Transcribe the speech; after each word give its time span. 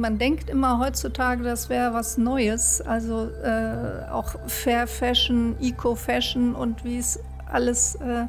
man 0.00 0.18
denkt 0.18 0.50
immer 0.50 0.78
heutzutage, 0.78 1.42
das 1.42 1.68
wäre 1.68 1.94
was 1.94 2.18
Neues. 2.18 2.80
Also 2.80 3.30
äh, 3.42 4.10
auch 4.10 4.34
Fair 4.46 4.86
Fashion, 4.86 5.56
Eco-Fashion 5.60 6.54
und 6.54 6.84
wie 6.84 6.98
es 6.98 7.18
alles 7.50 7.96
äh, 7.96 8.26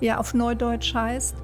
ja, 0.00 0.18
auf 0.18 0.34
Neudeutsch 0.34 0.94
heißt. 0.94 1.36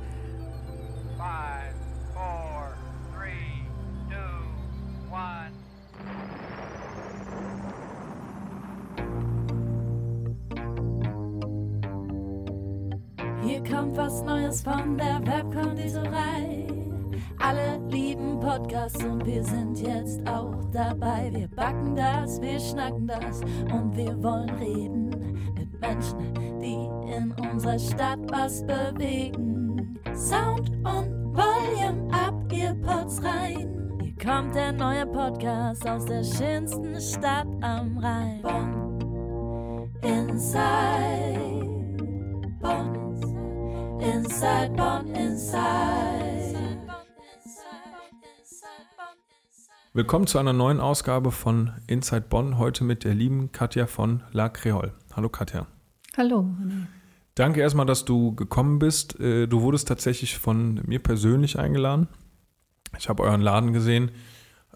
Das, 22.31 22.41
wir 22.41 22.61
schnacken 22.61 23.07
das 23.07 23.41
und 23.73 23.97
wir 23.97 24.23
wollen 24.23 24.51
reden 24.51 25.09
mit 25.55 25.81
Menschen, 25.81 26.35
die 26.61 26.89
in 27.13 27.33
unserer 27.51 27.79
Stadt 27.79 28.21
was 28.31 28.65
bewegen. 28.67 29.99
Sound 30.15 30.71
und 30.71 31.35
Volume 31.35 32.13
ab, 32.13 32.35
ihr 32.53 32.75
Pods 32.83 33.23
rein. 33.23 33.99
Hier 34.03 34.15
kommt 34.17 34.55
der 34.55 34.73
neue 34.73 35.07
Podcast 35.07 35.89
aus 35.89 36.05
der 36.05 36.23
schönsten 36.23 37.01
Stadt 37.01 37.49
am 37.63 37.99
Rhein. 37.99 38.43
Bonn, 38.43 39.91
Inside, 40.03 41.67
Bonn, 42.61 43.99
Inside, 44.01 44.73
Bonn, 44.77 45.07
Inside. 45.15 46.30
Willkommen 49.93 50.27
zu 50.27 50.39
einer 50.39 50.53
neuen 50.53 50.79
Ausgabe 50.81 51.33
von 51.33 51.73
Inside 51.89 52.27
Bonn, 52.29 52.59
heute 52.59 52.85
mit 52.85 53.03
der 53.05 53.15
lieben 53.15 53.51
Katja 53.51 53.87
von 53.87 54.23
La 54.31 54.49
Creole. 54.49 54.93
Hallo 55.17 55.29
Katja. 55.29 55.67
Hallo. 56.17 56.47
Danke 57.35 57.61
erstmal, 57.61 57.87
dass 57.87 58.05
du 58.05 58.35
gekommen 58.35 58.79
bist. 58.79 59.19
Äh, 59.19 59.47
Du 59.49 59.63
wurdest 59.63 59.89
tatsächlich 59.89 60.39
von 60.39 60.81
mir 60.87 61.01
persönlich 61.01 61.59
eingeladen. 61.59 62.07
Ich 62.99 63.09
habe 63.09 63.23
euren 63.25 63.41
Laden 63.41 63.73
gesehen. 63.73 64.13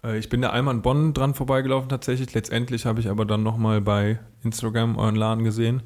Äh, 0.03 0.17
Ich 0.17 0.27
bin 0.29 0.41
da 0.41 0.49
einmal 0.49 0.75
in 0.75 0.81
Bonn 0.81 1.13
dran 1.13 1.33
vorbeigelaufen 1.33 1.87
tatsächlich. 1.89 2.33
Letztendlich 2.33 2.85
habe 2.85 2.99
ich 2.99 3.09
aber 3.09 3.23
dann 3.25 3.43
nochmal 3.43 3.79
bei 3.81 4.19
Instagram 4.43 4.97
euren 4.97 5.15
Laden 5.15 5.45
gesehen 5.45 5.83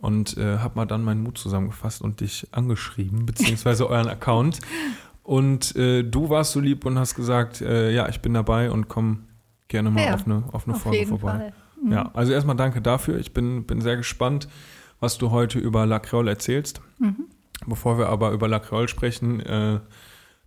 und 0.00 0.38
äh, 0.38 0.58
habe 0.58 0.76
mal 0.76 0.86
dann 0.86 1.04
meinen 1.04 1.22
Mut 1.22 1.36
zusammengefasst 1.36 2.00
und 2.00 2.20
dich 2.20 2.46
angeschrieben, 2.52 3.26
beziehungsweise 3.26 3.86
euren 3.88 4.08
Account. 4.08 4.60
Und 5.30 5.76
äh, 5.76 6.02
du 6.02 6.28
warst 6.28 6.50
so 6.50 6.58
lieb 6.58 6.84
und 6.84 6.98
hast 6.98 7.14
gesagt, 7.14 7.60
äh, 7.60 7.92
ja, 7.92 8.08
ich 8.08 8.20
bin 8.20 8.34
dabei 8.34 8.68
und 8.68 8.88
komm 8.88 9.28
gerne 9.68 9.88
mal 9.92 10.04
Ja, 10.04 10.14
auf 10.14 10.26
eine, 10.26 10.42
auf 10.50 10.66
eine 10.66 10.74
Auf 10.74 10.82
Folge 10.82 10.98
jeden 10.98 11.10
vorbei. 11.10 11.30
Fall. 11.38 11.52
Mhm. 11.80 11.92
Ja, 11.92 12.10
also 12.14 12.32
erstmal 12.32 12.56
danke 12.56 12.82
dafür. 12.82 13.16
Ich 13.20 13.32
bin, 13.32 13.64
bin 13.64 13.80
sehr 13.80 13.96
gespannt, 13.96 14.48
was 14.98 15.18
du 15.18 15.30
heute 15.30 15.60
über 15.60 15.86
La 15.86 16.00
Creole 16.00 16.30
erzählst. 16.32 16.80
Mhm. 16.98 17.26
Bevor 17.64 17.96
wir 17.96 18.08
aber 18.08 18.32
über 18.32 18.48
La 18.48 18.58
Creole 18.58 18.88
sprechen, 18.88 19.38
äh, 19.38 19.78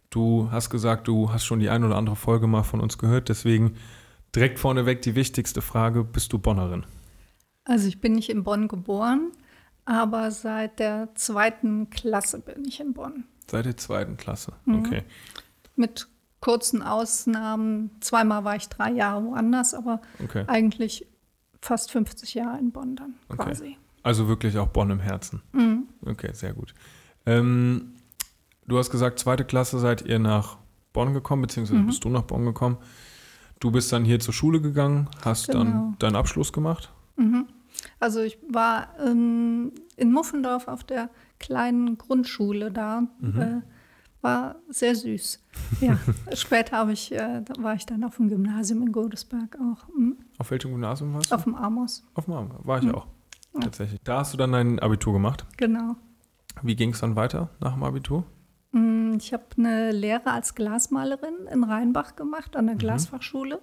du 0.10 0.50
hast 0.52 0.70
gesagt, 0.70 1.08
du 1.08 1.32
hast 1.32 1.46
schon 1.46 1.62
die 1.62 1.70
ein 1.70 1.86
oder 1.86 1.96
andere 1.96 2.18
Folge 2.18 2.48
mal 2.48 2.64
von 2.64 2.82
uns 2.82 2.98
gehört. 2.98 3.30
Deswegen 3.30 3.76
direkt 4.36 4.60
vorneweg 4.60 5.02
die 5.02 5.16
wichtigste 5.16 5.62
Frage: 5.62 6.04
Bist 6.04 6.34
du 6.34 6.40
Bonnerin? 6.40 6.86
Also 7.64 7.88
ich 7.88 8.02
bin 8.02 8.12
nicht 8.16 8.30
in 8.30 8.44
Bonn 8.44 8.68
geboren, 8.68 9.32
aber 9.86 10.30
seit 10.32 10.80
der 10.80 11.08
zweiten 11.16 11.90
Klasse 11.90 12.42
bin 12.42 12.66
ich 12.66 12.82
in 12.82 12.92
Bonn. 12.92 13.24
Seit 13.50 13.66
der 13.66 13.78
zweiten 13.78 14.18
Klasse. 14.18 14.54
Mhm. 14.66 14.80
Okay. 14.80 15.04
Mit 15.76 16.08
kurzen 16.40 16.82
Ausnahmen. 16.82 17.92
Zweimal 18.02 18.44
war 18.44 18.56
ich 18.56 18.68
drei 18.70 18.92
Jahre 18.92 19.24
woanders, 19.24 19.74
aber 19.74 20.02
okay. 20.24 20.44
eigentlich 20.48 21.06
fast 21.62 21.92
50 21.92 22.34
Jahre 22.34 22.60
in 22.60 22.72
Bonn 22.72 22.96
dann 22.96 23.14
Okay. 23.30 23.44
quasi. 23.44 23.78
Also 24.04 24.28
wirklich 24.28 24.58
auch 24.58 24.68
Bonn 24.68 24.90
im 24.90 25.00
Herzen. 25.00 25.42
Mhm. 25.54 25.88
Okay, 26.06 26.32
sehr 26.34 26.54
gut. 26.54 26.74
Ähm, 27.26 27.94
du 28.68 28.78
hast 28.78 28.90
gesagt, 28.92 29.20
zweite 29.20 29.46
Klasse 29.46 29.80
seid 29.80 30.02
ihr 30.02 30.20
nach 30.20 30.58
Bonn 30.92 31.14
gekommen, 31.14 31.42
beziehungsweise 31.44 31.80
Mhm. 31.82 31.88
bist 31.88 32.04
du 32.04 32.10
nach 32.10 32.24
Bonn 32.24 32.46
gekommen. 32.46 32.78
Du 33.62 33.72
bist 33.72 33.94
dann 33.94 34.04
hier 34.04 34.20
zur 34.20 34.34
Schule 34.34 34.60
gegangen, 34.60 35.08
hast 35.24 35.48
Genau. 35.48 35.60
dann 35.64 35.96
deinen 36.00 36.16
Abschluss 36.18 36.52
gemacht. 36.52 36.92
Mhm. 37.16 37.48
Also 38.00 38.22
ich 38.22 38.38
war 38.50 38.88
ähm, 39.00 39.72
in 39.98 40.12
Muffendorf 40.12 40.68
auf 40.68 40.84
der 40.84 41.10
kleinen 41.40 41.98
Grundschule 41.98 42.72
da. 42.72 43.08
Mhm. 43.20 43.42
Äh, 43.42 43.62
war 44.22 44.56
sehr 44.70 44.96
süß. 44.96 45.44
Ja, 45.82 45.98
später 46.34 46.78
habe 46.78 46.94
ich, 46.94 47.12
äh, 47.12 47.44
war 47.60 47.74
ich 47.76 47.86
dann 47.86 48.04
auf 48.06 48.16
dem 48.18 48.30
Gymnasium 48.30 48.82
in 48.84 48.92
Godesberg 48.94 49.58
auch. 49.60 49.88
Mhm. 49.96 50.18
Auf 50.38 50.50
welchem 50.52 50.72
Gymnasium 50.72 51.14
warst 51.14 51.32
du? 51.32 51.36
Auf 51.36 51.44
dem 51.44 51.56
Amos, 51.56 52.06
Auf 52.14 52.26
dem 52.26 52.34
Arm. 52.36 52.52
War 52.64 52.78
ich 52.80 52.86
Mhm. 52.86 52.96
auch. 52.96 53.08
Ja. 53.54 53.60
Tatsächlich. 53.62 54.00
Da 54.04 54.20
hast 54.20 54.34
du 54.34 54.38
dann 54.38 54.52
dein 54.54 54.80
Abitur 54.80 55.14
gemacht. 55.14 55.46
genau. 55.58 55.96
Wie 56.62 56.76
ging 56.76 56.92
es 56.92 57.00
dann 57.02 57.16
weiter 57.16 57.50
nach 57.60 57.74
dem 57.74 57.84
Abitur? 57.84 58.24
Mm, 58.72 59.16
Ich 59.18 59.34
habe 59.34 59.44
eine 59.58 59.92
Lehre 59.92 60.32
als 60.32 60.56
Glasmalerin 60.56 61.48
in 61.52 61.64
Rheinbach 61.64 62.16
gemacht, 62.16 62.56
an 62.56 62.68
der 62.68 62.76
Mhm. 62.76 62.80
Glasfachschule. 62.80 63.60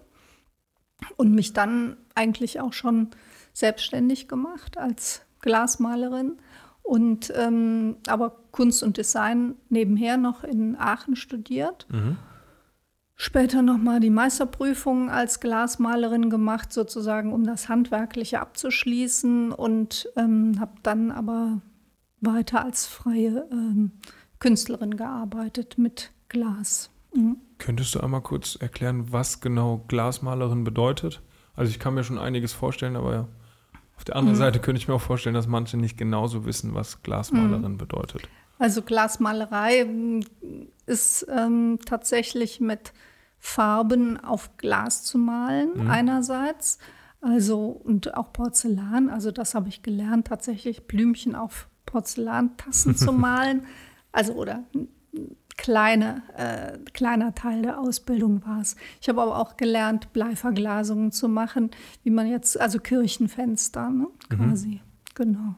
Und 1.16 1.32
mich 1.34 1.52
dann 1.54 1.96
eigentlich 2.14 2.60
auch 2.60 2.72
schon 2.74 3.08
selbstständig 3.52 4.28
gemacht 4.28 4.78
als 4.78 5.22
Glasmalerin. 5.40 6.38
Und 6.82 7.32
ähm, 7.36 7.96
aber 8.08 8.36
Kunst 8.50 8.82
und 8.82 8.96
Design 8.96 9.54
nebenher 9.68 10.16
noch 10.16 10.42
in 10.44 10.76
Aachen 10.76 11.14
studiert. 11.14 11.86
Mhm. 11.90 12.16
Später 13.14 13.60
nochmal 13.62 14.00
die 14.00 14.10
Meisterprüfung 14.10 15.10
als 15.10 15.40
Glasmalerin 15.40 16.30
gemacht, 16.30 16.72
sozusagen, 16.72 17.32
um 17.32 17.44
das 17.44 17.68
Handwerkliche 17.68 18.40
abzuschließen. 18.40 19.52
Und 19.52 20.08
ähm, 20.16 20.58
habe 20.58 20.72
dann 20.82 21.10
aber 21.10 21.60
weiter 22.20 22.64
als 22.64 22.86
freie 22.86 23.46
ähm, 23.52 23.92
Künstlerin 24.38 24.96
gearbeitet 24.96 25.76
mit 25.78 26.12
Glas. 26.28 26.90
Mhm. 27.14 27.36
Könntest 27.58 27.94
du 27.94 28.00
einmal 28.00 28.22
kurz 28.22 28.56
erklären, 28.56 29.12
was 29.12 29.40
genau 29.40 29.84
Glasmalerin 29.88 30.64
bedeutet? 30.64 31.20
Also 31.54 31.70
ich 31.70 31.78
kann 31.78 31.94
mir 31.94 32.04
schon 32.04 32.18
einiges 32.18 32.52
vorstellen, 32.54 32.96
aber 32.96 33.28
auf 34.00 34.04
der 34.04 34.16
anderen 34.16 34.36
Mhm. 34.36 34.40
Seite 34.40 34.60
könnte 34.60 34.80
ich 34.80 34.88
mir 34.88 34.94
auch 34.94 35.00
vorstellen, 35.02 35.34
dass 35.34 35.46
manche 35.46 35.76
nicht 35.76 35.98
genauso 35.98 36.46
wissen, 36.46 36.72
was 36.74 37.02
Glasmalerin 37.02 37.76
bedeutet. 37.76 38.22
Also 38.58 38.80
Glasmalerei 38.80 39.84
mm, 39.84 40.20
ist 40.86 41.26
ähm, 41.28 41.78
tatsächlich 41.84 42.60
mit 42.60 42.94
Farben 43.38 44.18
auf 44.18 44.56
Glas 44.56 45.04
zu 45.04 45.18
malen 45.18 45.84
Mhm. 45.84 45.90
einerseits, 45.90 46.78
also 47.20 47.66
und 47.68 48.14
auch 48.14 48.32
Porzellan. 48.32 49.10
Also 49.10 49.32
das 49.32 49.54
habe 49.54 49.68
ich 49.68 49.82
gelernt, 49.82 50.28
tatsächlich 50.28 50.86
Blümchen 50.86 51.34
auf 51.34 51.68
Porzellantassen 51.84 52.96
zu 52.96 53.12
malen. 53.12 53.66
Also 54.12 54.32
oder 54.32 54.64
kleine, 55.60 56.22
äh, 56.38 56.78
kleiner 56.94 57.34
Teil 57.34 57.60
der 57.60 57.78
Ausbildung 57.78 58.42
war 58.46 58.62
es. 58.62 58.76
Ich 59.02 59.10
habe 59.10 59.20
aber 59.20 59.38
auch 59.38 59.58
gelernt, 59.58 60.10
Bleiverglasungen 60.14 61.12
zu 61.12 61.28
machen, 61.28 61.70
wie 62.02 62.08
man 62.10 62.26
jetzt, 62.26 62.58
also 62.58 62.78
Kirchenfenster 62.78 63.90
ne, 63.90 64.06
Mhm. 64.30 64.36
quasi. 64.36 64.80
Genau. 65.14 65.54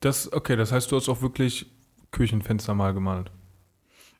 Das, 0.00 0.32
okay, 0.32 0.56
das 0.56 0.72
heißt, 0.72 0.90
du 0.90 0.96
hast 0.96 1.10
auch 1.10 1.20
wirklich 1.20 1.70
Küchenfenster 2.10 2.74
mal 2.74 2.94
gemalt. 2.94 3.30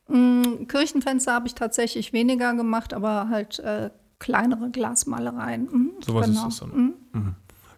Mm, 0.07 0.67
Kirchenfenster 0.67 1.33
habe 1.33 1.47
ich 1.47 1.55
tatsächlich 1.55 2.13
weniger 2.13 2.53
gemacht, 2.53 2.93
aber 2.93 3.27
halt 3.29 3.57
äh, 3.59 3.89
kleinere 4.19 4.69
Glasmalereien. 4.69 5.63
Mhm, 5.71 5.91
Sowas 6.05 6.29
ist 6.29 6.43
das 6.43 6.59
dann. 6.59 6.69
Mhm. 6.71 6.93
Mhm. 7.13 7.35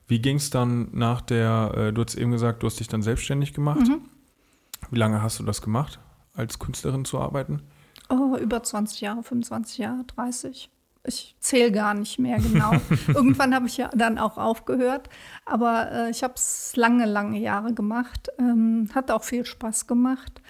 Wie 0.10 0.20
ging 0.20 0.36
es 0.36 0.50
dann 0.50 0.90
nach 0.92 1.22
der, 1.22 1.72
äh, 1.78 1.94
du 1.94 2.04
hast 2.04 2.16
eben 2.16 2.32
gesagt, 2.32 2.62
du 2.64 2.68
hast 2.68 2.80
dich 2.82 2.90
dann 2.90 3.02
selbstständig 3.02 3.54
gemacht. 3.54 3.88
Mhm. 3.88 4.02
Wie 4.92 4.98
lange 5.00 5.22
hast 5.22 5.40
du 5.40 5.44
das 5.44 5.62
gemacht, 5.62 6.00
als 6.38 6.60
Künstlerin 6.60 7.04
zu 7.06 7.20
arbeiten? 7.20 7.62
Oh, 8.10 8.38
über 8.38 8.64
20 8.64 9.02
Jahre, 9.02 9.24
25 9.24 9.80
Jahre, 9.80 10.04
30. 10.16 10.70
Ich 11.04 11.36
zähle 11.40 11.72
gar 11.72 11.94
nicht 11.94 12.20
mehr 12.20 12.38
genau. 12.40 12.72
Irgendwann 13.08 13.54
habe 13.56 13.68
ich 13.68 13.78
ja 13.78 13.90
dann 13.96 14.18
auch 14.18 14.38
aufgehört, 14.38 15.10
aber 15.46 15.92
äh, 15.92 16.10
ich 16.10 16.24
habe 16.24 16.34
es 16.36 16.74
lange, 16.76 17.06
lange 17.06 17.40
Jahre 17.40 17.74
gemacht. 17.74 18.30
Ähm, 18.40 18.90
hat 18.94 19.10
auch 19.12 19.24
viel 19.24 19.46
Spaß 19.46 19.88
gemacht. 19.88 20.42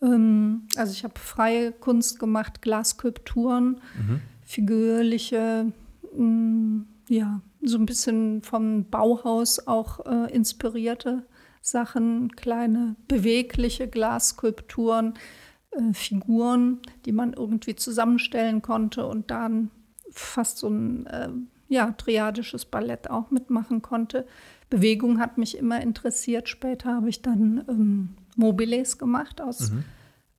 Ähm, 0.00 0.66
also 0.76 0.92
ich 0.92 1.04
habe 1.04 1.18
freie 1.18 1.72
Kunst 1.72 2.18
gemacht, 2.18 2.62
Glasskulpturen, 2.62 3.80
Mhm. 3.98 4.20
figürliche, 4.44 5.72
mh, 6.16 6.84
ja, 7.08 7.40
so 7.62 7.76
ein 7.78 7.86
bisschen 7.86 8.42
vom 8.42 8.84
Bauhaus 8.88 9.66
auch 9.66 10.04
äh, 10.06 10.32
inspirierte 10.32 11.24
Sachen, 11.70 12.32
kleine 12.36 12.96
bewegliche 13.08 13.88
Glasskulpturen, 13.88 15.14
äh, 15.70 15.92
Figuren, 15.92 16.78
die 17.04 17.12
man 17.12 17.32
irgendwie 17.32 17.76
zusammenstellen 17.76 18.62
konnte 18.62 19.06
und 19.06 19.30
dann 19.30 19.70
fast 20.10 20.58
so 20.58 20.68
ein 20.68 21.06
äh, 21.06 21.28
ja, 21.68 21.92
triadisches 21.92 22.64
Ballett 22.64 23.10
auch 23.10 23.30
mitmachen 23.30 23.82
konnte. 23.82 24.26
Bewegung 24.70 25.18
hat 25.20 25.38
mich 25.38 25.56
immer 25.56 25.80
interessiert. 25.80 26.48
Später 26.48 26.94
habe 26.94 27.08
ich 27.08 27.22
dann 27.22 27.64
ähm, 27.68 28.08
Mobiles 28.36 28.98
gemacht 28.98 29.40
aus 29.40 29.70
Mhm. 29.70 29.84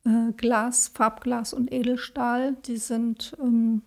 äh, 0.06 0.32
Glas, 0.34 0.88
Farbglas 0.88 1.54
und 1.54 1.72
Edelstahl. 1.72 2.56
Die 2.66 2.78
sind 2.78 3.36
ähm, 3.40 3.82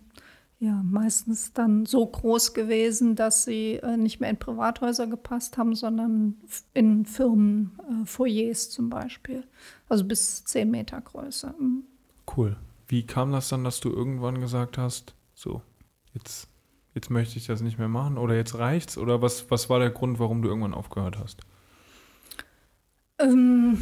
ja 0.63 0.81
meistens 0.83 1.53
dann 1.53 1.85
so 1.85 2.05
groß 2.05 2.53
gewesen, 2.53 3.15
dass 3.15 3.43
sie 3.43 3.75
äh, 3.75 3.97
nicht 3.97 4.19
mehr 4.19 4.29
in 4.29 4.37
Privathäuser 4.37 5.07
gepasst 5.07 5.57
haben, 5.57 5.75
sondern 5.75 6.35
in 6.73 7.05
Firmenfoyers 7.05 8.69
zum 8.69 8.89
Beispiel. 8.89 9.43
Also 9.89 10.05
bis 10.05 10.43
10 10.45 10.71
Meter 10.71 11.01
Größe. 11.01 11.53
Mhm. 11.59 11.83
Cool. 12.35 12.55
Wie 12.87 13.05
kam 13.05 13.31
das 13.31 13.49
dann, 13.49 13.63
dass 13.63 13.79
du 13.79 13.89
irgendwann 13.89 14.39
gesagt 14.39 14.77
hast, 14.77 15.15
so, 15.35 15.61
jetzt, 16.13 16.47
jetzt 16.93 17.09
möchte 17.09 17.37
ich 17.37 17.45
das 17.45 17.61
nicht 17.61 17.77
mehr 17.77 17.89
machen 17.89 18.17
oder 18.17 18.35
jetzt 18.35 18.57
reicht's? 18.57 18.97
Oder 18.97 19.21
was, 19.21 19.51
was 19.51 19.69
war 19.69 19.79
der 19.79 19.89
Grund, 19.89 20.19
warum 20.19 20.41
du 20.41 20.47
irgendwann 20.47 20.73
aufgehört 20.73 21.17
hast? 21.19 21.41
Ähm, 23.19 23.77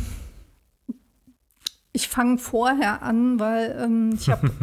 ich 1.94 2.08
fange 2.08 2.38
vorher 2.38 3.02
an, 3.02 3.40
weil 3.40 3.78
ähm, 3.80 4.12
ich 4.14 4.30
habe. 4.30 4.52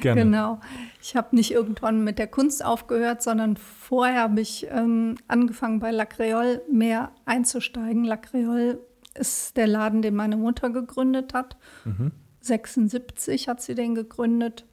Genau. 0.00 0.58
Ich 1.02 1.16
habe 1.16 1.36
nicht 1.36 1.50
irgendwann 1.50 2.02
mit 2.02 2.18
der 2.18 2.28
Kunst 2.28 2.64
aufgehört, 2.64 3.22
sondern 3.22 3.58
vorher 3.58 4.22
habe 4.22 4.40
ich 4.40 4.66
ähm, 4.70 5.16
angefangen 5.28 5.80
bei 5.80 5.90
La 5.90 6.06
Creole 6.06 6.62
mehr 6.72 7.12
einzusteigen. 7.26 8.04
La 8.04 8.16
Creole 8.16 8.80
ist 9.14 9.54
der 9.58 9.66
Laden, 9.66 10.00
den 10.00 10.14
meine 10.14 10.38
Mutter 10.38 10.70
gegründet 10.70 11.34
hat. 11.34 11.58
Mhm. 11.84 12.12
76 12.40 13.48
hat 13.48 13.60
sie 13.60 13.74
den 13.74 13.94
gegründet. 13.94 14.64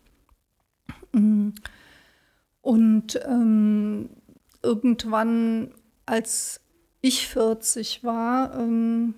Mm. 1.12 1.50
Und 2.62 3.20
ähm, 3.26 4.10
irgendwann, 4.62 5.74
als 6.06 6.62
ich 7.02 7.28
40 7.28 8.04
war, 8.04 8.58
ähm, 8.58 9.16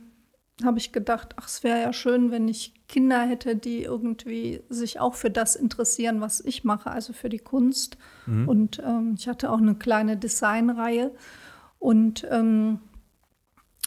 habe 0.64 0.78
ich 0.78 0.94
gedacht, 0.94 1.36
ach, 1.38 1.48
es 1.48 1.64
wäre 1.64 1.82
ja 1.82 1.92
schön, 1.92 2.32
wenn 2.32 2.48
ich 2.48 2.74
Kinder 2.88 3.22
hätte, 3.22 3.56
die 3.56 3.84
irgendwie 3.84 4.62
sich 4.70 5.00
auch 5.00 5.16
für 5.16 5.30
das 5.30 5.56
interessieren, 5.56 6.22
was 6.22 6.40
ich 6.40 6.64
mache, 6.64 6.90
also 6.90 7.12
für 7.14 7.30
die 7.30 7.40
Kunst. 7.40 7.98
Mhm. 8.26 8.48
Und 8.48 8.80
ähm, 8.86 9.16
ich 9.18 9.28
hatte 9.28 9.52
auch 9.52 9.58
eine 9.58 9.76
kleine 9.76 10.16
Designreihe. 10.16 11.12
Und 11.80 12.26
ähm, 12.32 12.80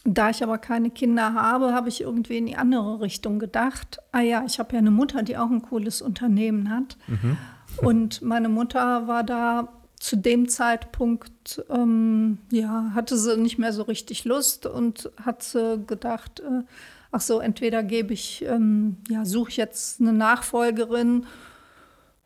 da 0.05 0.29
ich 0.29 0.43
aber 0.43 0.57
keine 0.59 0.91
Kinder 0.91 1.33
habe, 1.33 1.73
habe 1.73 1.89
ich 1.89 2.01
irgendwie 2.01 2.37
in 2.37 2.45
die 2.45 2.55
andere 2.55 3.01
Richtung 3.01 3.39
gedacht. 3.39 3.99
Ah 4.11 4.21
ja, 4.21 4.43
ich 4.45 4.59
habe 4.59 4.73
ja 4.73 4.79
eine 4.79 4.91
Mutter, 4.91 5.23
die 5.23 5.37
auch 5.37 5.49
ein 5.49 5.63
cooles 5.63 6.01
Unternehmen 6.01 6.69
hat. 6.69 6.97
Mhm. 7.07 7.37
Und 7.83 8.21
meine 8.21 8.49
Mutter 8.49 9.07
war 9.07 9.23
da 9.23 9.78
zu 9.99 10.15
dem 10.15 10.47
Zeitpunkt, 10.47 11.63
ähm, 11.69 12.39
ja, 12.51 12.91
hatte 12.95 13.17
sie 13.17 13.37
nicht 13.37 13.57
mehr 13.57 13.73
so 13.73 13.83
richtig 13.83 14.23
Lust 14.23 14.65
und 14.65 15.11
hat 15.21 15.43
sie 15.43 15.83
gedacht, 15.85 16.39
äh, 16.39 16.63
ach 17.11 17.21
so, 17.21 17.39
entweder 17.39 17.83
gebe 17.83 18.13
ich, 18.13 18.43
ähm, 18.45 18.97
ja, 19.09 19.25
suche 19.25 19.49
ich 19.49 19.57
jetzt 19.57 19.99
eine 19.99 20.13
Nachfolgerin, 20.13 21.25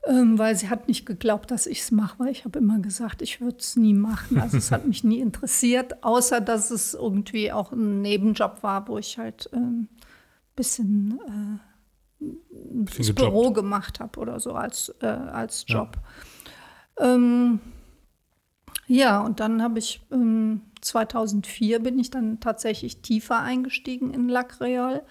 ähm, 0.05 0.37
weil 0.37 0.55
sie 0.55 0.69
hat 0.69 0.87
nicht 0.87 1.05
geglaubt, 1.05 1.49
dass 1.49 1.65
ich 1.65 1.81
es 1.81 1.91
mache, 1.91 2.19
weil 2.19 2.29
ich 2.29 2.45
habe 2.45 2.59
immer 2.59 2.79
gesagt, 2.79 3.21
ich 3.21 3.41
würde 3.41 3.57
es 3.57 3.75
nie 3.75 3.93
machen. 3.93 4.39
Also 4.39 4.57
es 4.57 4.71
hat 4.71 4.85
mich 4.87 5.03
nie 5.03 5.19
interessiert, 5.19 6.03
außer 6.03 6.41
dass 6.41 6.69
es 6.69 6.93
irgendwie 6.93 7.51
auch 7.51 7.71
ein 7.71 8.01
Nebenjob 8.01 8.61
war, 8.61 8.87
wo 8.87 8.99
ich 8.99 9.17
halt 9.17 9.49
ein 9.53 9.89
bisschen 10.55 11.19
äh, 12.19 12.25
das. 12.95 13.13
Büro 13.13 13.51
gemacht 13.51 13.99
habe 13.99 14.19
oder 14.19 14.39
so 14.39 14.53
als, 14.53 14.93
äh, 15.01 15.07
als 15.07 15.65
Job. 15.67 15.97
Ähm, 16.99 17.59
ja, 18.87 19.21
und 19.21 19.39
dann 19.39 19.61
habe 19.61 19.79
ich 19.79 20.01
ähm, 20.11 20.61
2004 20.81 21.79
bin 21.79 21.97
ich 21.99 22.11
dann 22.11 22.39
tatsächlich 22.39 23.01
tiefer 23.01 23.39
eingestiegen 23.39 24.13
in 24.13 24.27
La 24.29 24.43
Creole. 24.43 25.03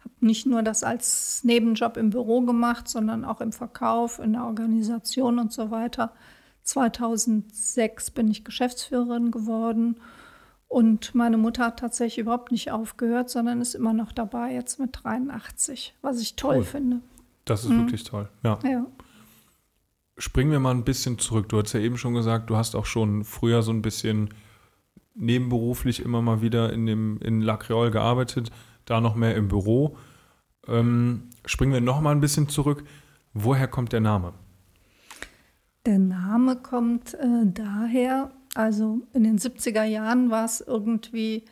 Habe 0.00 0.14
nicht 0.20 0.46
nur 0.46 0.62
das 0.62 0.82
als 0.82 1.44
Nebenjob 1.44 1.96
im 1.96 2.10
Büro 2.10 2.40
gemacht, 2.40 2.88
sondern 2.88 3.24
auch 3.24 3.40
im 3.40 3.52
Verkauf, 3.52 4.18
in 4.18 4.32
der 4.32 4.44
Organisation 4.44 5.38
und 5.38 5.52
so 5.52 5.70
weiter. 5.70 6.12
2006 6.64 8.10
bin 8.10 8.28
ich 8.28 8.44
Geschäftsführerin 8.44 9.30
geworden 9.30 10.00
und 10.68 11.14
meine 11.14 11.36
Mutter 11.38 11.66
hat 11.66 11.78
tatsächlich 11.80 12.18
überhaupt 12.18 12.50
nicht 12.50 12.70
aufgehört, 12.72 13.30
sondern 13.30 13.60
ist 13.60 13.74
immer 13.74 13.92
noch 13.92 14.10
dabei, 14.12 14.54
jetzt 14.54 14.78
mit 14.80 14.98
83, 15.04 15.94
was 16.02 16.20
ich 16.20 16.34
toll 16.34 16.56
Cool. 16.58 16.64
finde. 16.64 17.00
Das 17.44 17.64
ist 17.64 17.70
Mhm. 17.70 17.78
wirklich 17.78 18.04
toll. 18.04 18.28
Ja. 18.42 18.58
Ja. 18.64 18.86
Springen 20.22 20.52
wir 20.52 20.60
mal 20.60 20.70
ein 20.70 20.84
bisschen 20.84 21.18
zurück. 21.18 21.48
Du 21.48 21.60
hast 21.60 21.72
ja 21.72 21.80
eben 21.80 21.98
schon 21.98 22.14
gesagt, 22.14 22.48
du 22.48 22.56
hast 22.56 22.76
auch 22.76 22.86
schon 22.86 23.24
früher 23.24 23.62
so 23.62 23.72
ein 23.72 23.82
bisschen 23.82 24.28
nebenberuflich 25.16 25.98
immer 25.98 26.22
mal 26.22 26.40
wieder 26.40 26.72
in, 26.72 26.86
dem, 26.86 27.18
in 27.22 27.40
La 27.40 27.56
Creole 27.56 27.90
gearbeitet, 27.90 28.52
da 28.84 29.00
noch 29.00 29.16
mehr 29.16 29.34
im 29.34 29.48
Büro. 29.48 29.96
Ähm, 30.68 31.24
springen 31.44 31.72
wir 31.72 31.80
noch 31.80 32.00
mal 32.00 32.12
ein 32.12 32.20
bisschen 32.20 32.48
zurück. 32.48 32.84
Woher 33.34 33.66
kommt 33.66 33.92
der 33.92 33.98
Name? 33.98 34.32
Der 35.86 35.98
Name 35.98 36.54
kommt 36.54 37.14
äh, 37.14 37.44
daher, 37.46 38.30
also 38.54 39.00
in 39.14 39.24
den 39.24 39.40
70er 39.40 39.82
Jahren 39.82 40.30
war 40.30 40.44
es 40.44 40.60
irgendwie 40.60 41.46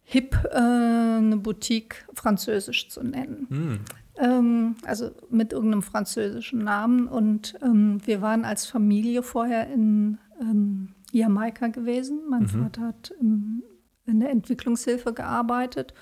hip, 0.00 0.34
äh, 0.50 0.56
eine 0.56 1.36
Boutique 1.36 2.06
französisch 2.14 2.88
zu 2.88 3.02
nennen. 3.02 3.46
Hm. 3.50 3.80
Ähm, 4.20 4.76
also 4.84 5.10
mit 5.30 5.52
irgendeinem 5.52 5.82
französischen 5.82 6.60
Namen. 6.60 7.08
Und 7.08 7.54
ähm, 7.62 7.98
wir 8.04 8.20
waren 8.20 8.44
als 8.44 8.66
Familie 8.66 9.22
vorher 9.22 9.72
in 9.72 10.18
ähm, 10.40 10.94
Jamaika 11.12 11.68
gewesen. 11.68 12.20
Mein 12.28 12.46
Vater 12.46 12.82
hat 12.82 13.12
im, 13.20 13.62
in 14.06 14.20
der 14.20 14.30
Entwicklungshilfe 14.30 15.12
gearbeitet. 15.12 15.94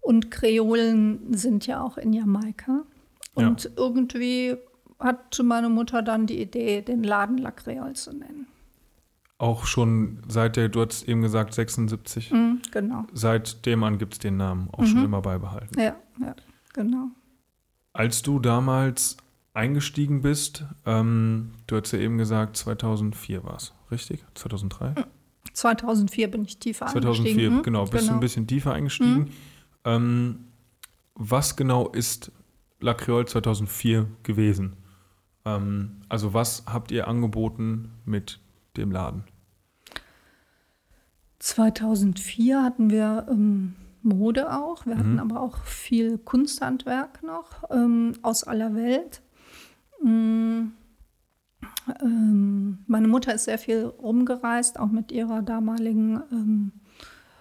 Und 0.00 0.30
Kreolen 0.30 1.34
sind 1.34 1.66
ja 1.66 1.82
auch 1.82 1.98
in 1.98 2.12
Jamaika. 2.12 2.84
Ja. 3.36 3.48
Und 3.48 3.70
irgendwie 3.76 4.56
hatte 4.98 5.42
meine 5.42 5.68
Mutter 5.68 6.02
dann 6.02 6.26
die 6.26 6.40
Idee, 6.40 6.82
den 6.82 7.02
Laden 7.02 7.38
La 7.38 7.50
Creole 7.50 7.92
zu 7.94 8.12
nennen. 8.12 8.46
Auch 9.38 9.66
schon 9.66 10.20
seit 10.26 10.56
der, 10.56 10.68
du 10.68 10.80
hast 10.84 11.08
eben 11.08 11.22
gesagt, 11.22 11.54
76. 11.54 12.32
Mhm, 12.32 12.60
genau. 12.72 13.04
Seitdem 13.12 13.84
an 13.84 13.98
gibt 13.98 14.14
es 14.14 14.18
den 14.18 14.36
Namen 14.36 14.68
auch 14.72 14.84
schon 14.84 15.04
immer 15.04 15.22
beibehalten. 15.22 15.78
Ja, 15.78 15.94
ja, 16.20 16.34
genau. 16.74 17.10
Als 17.98 18.22
du 18.22 18.38
damals 18.38 19.16
eingestiegen 19.54 20.22
bist, 20.22 20.64
ähm, 20.86 21.50
du 21.66 21.76
hast 21.76 21.90
ja 21.90 21.98
eben 21.98 22.16
gesagt, 22.16 22.56
2004 22.56 23.42
war 23.42 23.56
es, 23.56 23.74
richtig? 23.90 24.24
2003? 24.34 24.94
2004 25.52 26.30
bin 26.30 26.44
ich 26.44 26.58
tiefer 26.58 26.86
2004, 26.86 27.24
eingestiegen. 27.24 27.56
Mhm, 27.56 27.62
genau, 27.64 27.84
bist 27.86 28.08
du 28.08 28.12
ein 28.12 28.20
bisschen 28.20 28.46
tiefer 28.46 28.72
eingestiegen. 28.72 29.32
Ähm, 29.84 30.44
was 31.16 31.56
genau 31.56 31.88
ist 31.88 32.30
La 32.78 32.94
Creole 32.94 33.26
2004 33.26 34.06
gewesen? 34.22 34.76
Ähm, 35.44 36.02
also 36.08 36.32
was 36.34 36.66
habt 36.66 36.92
ihr 36.92 37.08
angeboten 37.08 37.90
mit 38.04 38.38
dem 38.76 38.92
Laden? 38.92 39.24
2004 41.40 42.62
hatten 42.62 42.90
wir 42.90 43.26
ähm, 43.28 43.74
Mode 44.08 44.52
auch. 44.52 44.86
Wir 44.86 44.96
hatten 44.98 45.14
Mhm. 45.14 45.18
aber 45.20 45.40
auch 45.40 45.58
viel 45.64 46.18
Kunsthandwerk 46.18 47.22
noch 47.22 47.64
ähm, 47.70 48.12
aus 48.22 48.44
aller 48.44 48.74
Welt. 48.74 49.22
Mm, 50.02 50.68
ähm, 52.02 52.78
meine 52.86 53.08
Mutter 53.08 53.34
ist 53.34 53.44
sehr 53.44 53.58
viel 53.58 53.84
rumgereist, 53.84 54.78
auch 54.78 54.88
mit 54.90 55.12
ihrer 55.12 55.42
damaligen 55.42 56.22
ähm, 56.30 56.72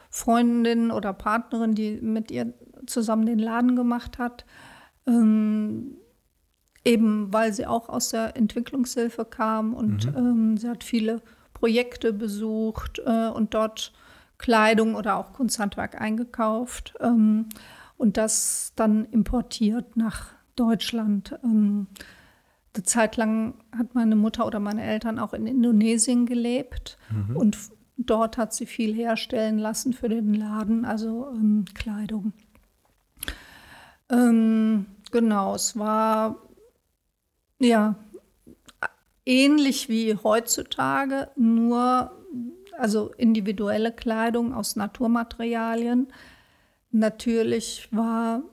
Freundin 0.09 0.91
oder 0.91 1.13
Partnerin, 1.13 1.75
die 1.75 1.99
mit 2.01 2.31
ihr 2.31 2.53
zusammen 2.85 3.25
den 3.25 3.39
Laden 3.39 3.75
gemacht 3.75 4.17
hat. 4.17 4.45
Ähm, 5.05 5.97
eben 6.83 7.33
weil 7.33 7.51
sie 7.53 7.65
auch 7.67 7.89
aus 7.89 8.09
der 8.09 8.37
Entwicklungshilfe 8.37 9.25
kam 9.25 9.73
und 9.73 10.05
ähm, 10.15 10.55
sie 10.57 10.69
hat 10.69 10.83
viele 10.85 11.21
Projekte 11.53 12.13
besucht 12.13 13.01
äh, 13.05 13.27
und 13.27 13.53
dort 13.53 13.91
Kleidung 14.37 14.95
oder 14.95 15.17
auch 15.17 15.33
Kunsthandwerk 15.33 15.99
eingekauft 15.99 16.93
ähm, 16.99 17.47
und 17.97 18.17
das 18.17 18.73
dann 18.75 19.05
importiert 19.05 19.97
nach 19.97 20.33
Deutschland. 20.55 21.37
Ähm, 21.43 21.87
eine 22.75 22.83
Zeit 22.83 23.17
lang 23.17 23.55
hat 23.75 23.95
meine 23.95 24.15
Mutter 24.15 24.45
oder 24.45 24.59
meine 24.59 24.83
Eltern 24.83 25.17
auch 25.17 25.33
in 25.33 25.47
Indonesien 25.47 26.27
gelebt 26.27 26.99
und 27.33 27.55
f- 27.55 27.71
dort 27.97 28.37
hat 28.37 28.53
sie 28.53 28.67
viel 28.67 28.93
herstellen 28.93 29.57
lassen 29.57 29.93
für 29.93 30.09
den 30.09 30.35
Laden, 30.35 30.85
also 30.85 31.27
ähm, 31.33 31.65
Kleidung. 31.73 32.33
Ähm, 34.09 34.85
genau, 35.11 35.55
es 35.55 35.77
war 35.79 36.35
ja 37.57 37.95
ähnlich 39.25 39.89
wie 39.89 40.15
heutzutage, 40.15 41.31
nur 41.35 42.11
also 42.77 43.11
individuelle 43.17 43.91
Kleidung 43.91 44.53
aus 44.53 44.75
Naturmaterialien. 44.75 46.07
Natürlich 46.91 47.89
war 47.91 48.43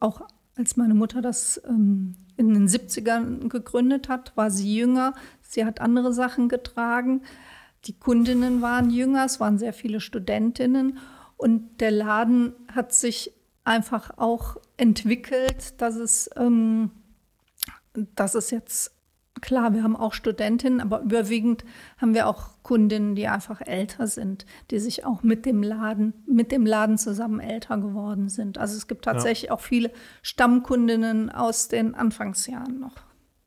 auch, 0.00 0.22
als 0.56 0.76
meine 0.76 0.94
Mutter 0.94 1.22
das 1.22 1.60
ähm, 1.68 2.16
in 2.36 2.52
den 2.52 2.68
70ern 2.68 3.48
gegründet 3.48 4.08
hat, 4.08 4.36
war 4.36 4.50
sie 4.50 4.76
jünger. 4.76 5.14
Sie 5.42 5.64
hat 5.64 5.80
andere 5.80 6.12
Sachen 6.12 6.48
getragen. 6.48 7.22
Die 7.86 7.98
Kundinnen 7.98 8.62
waren 8.62 8.90
jünger, 8.90 9.24
es 9.26 9.40
waren 9.40 9.58
sehr 9.58 9.74
viele 9.74 10.00
Studentinnen 10.00 10.98
und 11.36 11.80
der 11.80 11.90
Laden 11.90 12.54
hat 12.72 12.94
sich 12.94 13.32
einfach 13.64 14.16
auch 14.16 14.56
entwickelt, 14.76 15.80
dass 15.80 15.96
es, 15.96 16.30
ähm, 16.36 16.90
dass 17.92 18.34
es 18.34 18.50
jetzt 18.50 18.93
klar, 19.44 19.74
wir 19.74 19.82
haben 19.82 19.94
auch 19.94 20.14
Studentinnen, 20.14 20.80
aber 20.80 21.02
überwiegend 21.02 21.64
haben 21.98 22.14
wir 22.14 22.26
auch 22.26 22.48
Kundinnen, 22.62 23.14
die 23.14 23.28
einfach 23.28 23.60
älter 23.60 24.06
sind, 24.06 24.46
die 24.70 24.78
sich 24.78 25.04
auch 25.04 25.22
mit 25.22 25.44
dem 25.44 25.62
Laden, 25.62 26.14
mit 26.26 26.50
dem 26.50 26.64
Laden 26.64 26.96
zusammen 26.96 27.40
älter 27.40 27.76
geworden 27.76 28.30
sind. 28.30 28.56
Also 28.56 28.74
es 28.74 28.88
gibt 28.88 29.04
tatsächlich 29.04 29.50
auch 29.50 29.60
viele 29.60 29.90
Stammkundinnen 30.22 31.30
aus 31.30 31.68
den 31.68 31.94
Anfangsjahren 31.94 32.80
noch. 32.80 32.94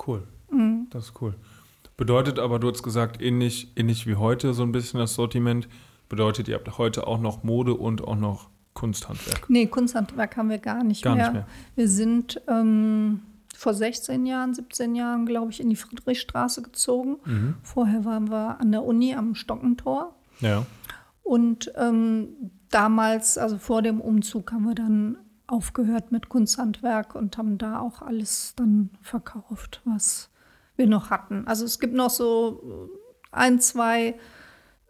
Cool. 0.05 0.27
Mhm. 0.51 0.85
Das 0.91 1.05
ist 1.05 1.13
cool. 1.19 1.33
Bedeutet 1.97 2.37
aber, 2.37 2.59
du 2.59 2.69
hast 2.69 2.83
gesagt, 2.83 3.19
ähnlich, 3.19 3.73
ähnlich 3.75 4.05
wie 4.05 4.17
heute 4.17 4.53
so 4.53 4.61
ein 4.61 4.71
bisschen 4.71 4.99
das 4.99 5.15
Sortiment. 5.15 5.67
Bedeutet, 6.09 6.47
ihr 6.47 6.53
habt 6.53 6.77
heute 6.77 7.07
auch 7.07 7.19
noch 7.19 7.43
Mode 7.43 7.73
und 7.73 8.03
auch 8.03 8.15
noch 8.15 8.51
Kunsthandwerk. 8.75 9.49
Nee, 9.49 9.65
Kunsthandwerk 9.65 10.37
haben 10.37 10.51
wir 10.51 10.59
gar 10.59 10.83
nicht, 10.83 11.01
Gar 11.01 11.15
mehr. 11.15 11.25
nicht 11.25 11.33
mehr. 11.33 11.47
Wir 11.73 11.89
sind 11.89 12.39
ähm, 12.47 13.21
vor 13.57 13.73
16 13.73 14.27
Jahren, 14.27 14.53
17 14.53 14.93
Jahren, 14.93 15.25
glaube 15.25 15.51
ich, 15.51 15.59
in 15.59 15.69
die 15.69 15.75
Friedrichstraße 15.75 16.61
gezogen. 16.61 17.17
Mhm. 17.25 17.55
Vorher 17.63 18.05
waren 18.05 18.29
wir 18.29 18.61
an 18.61 18.71
der 18.71 18.83
Uni 18.83 19.15
am 19.15 19.33
Stockentor. 19.33 20.15
Ja. 20.41 20.65
Und 21.23 21.71
ähm, 21.75 22.51
damals, 22.69 23.37
also 23.39 23.57
vor 23.57 23.81
dem 23.81 23.99
Umzug, 23.99 24.51
haben 24.51 24.65
wir 24.65 24.75
dann 24.75 25.17
aufgehört 25.47 26.11
mit 26.11 26.29
Kunsthandwerk 26.29 27.15
und 27.15 27.37
haben 27.39 27.57
da 27.57 27.79
auch 27.79 28.03
alles 28.03 28.53
dann 28.55 28.91
verkauft, 29.01 29.81
was 29.85 30.29
wir 30.75 30.85
noch 30.85 31.09
hatten. 31.09 31.47
Also 31.47 31.65
es 31.65 31.79
gibt 31.79 31.95
noch 31.95 32.11
so 32.11 32.91
ein, 33.31 33.59
zwei 33.59 34.19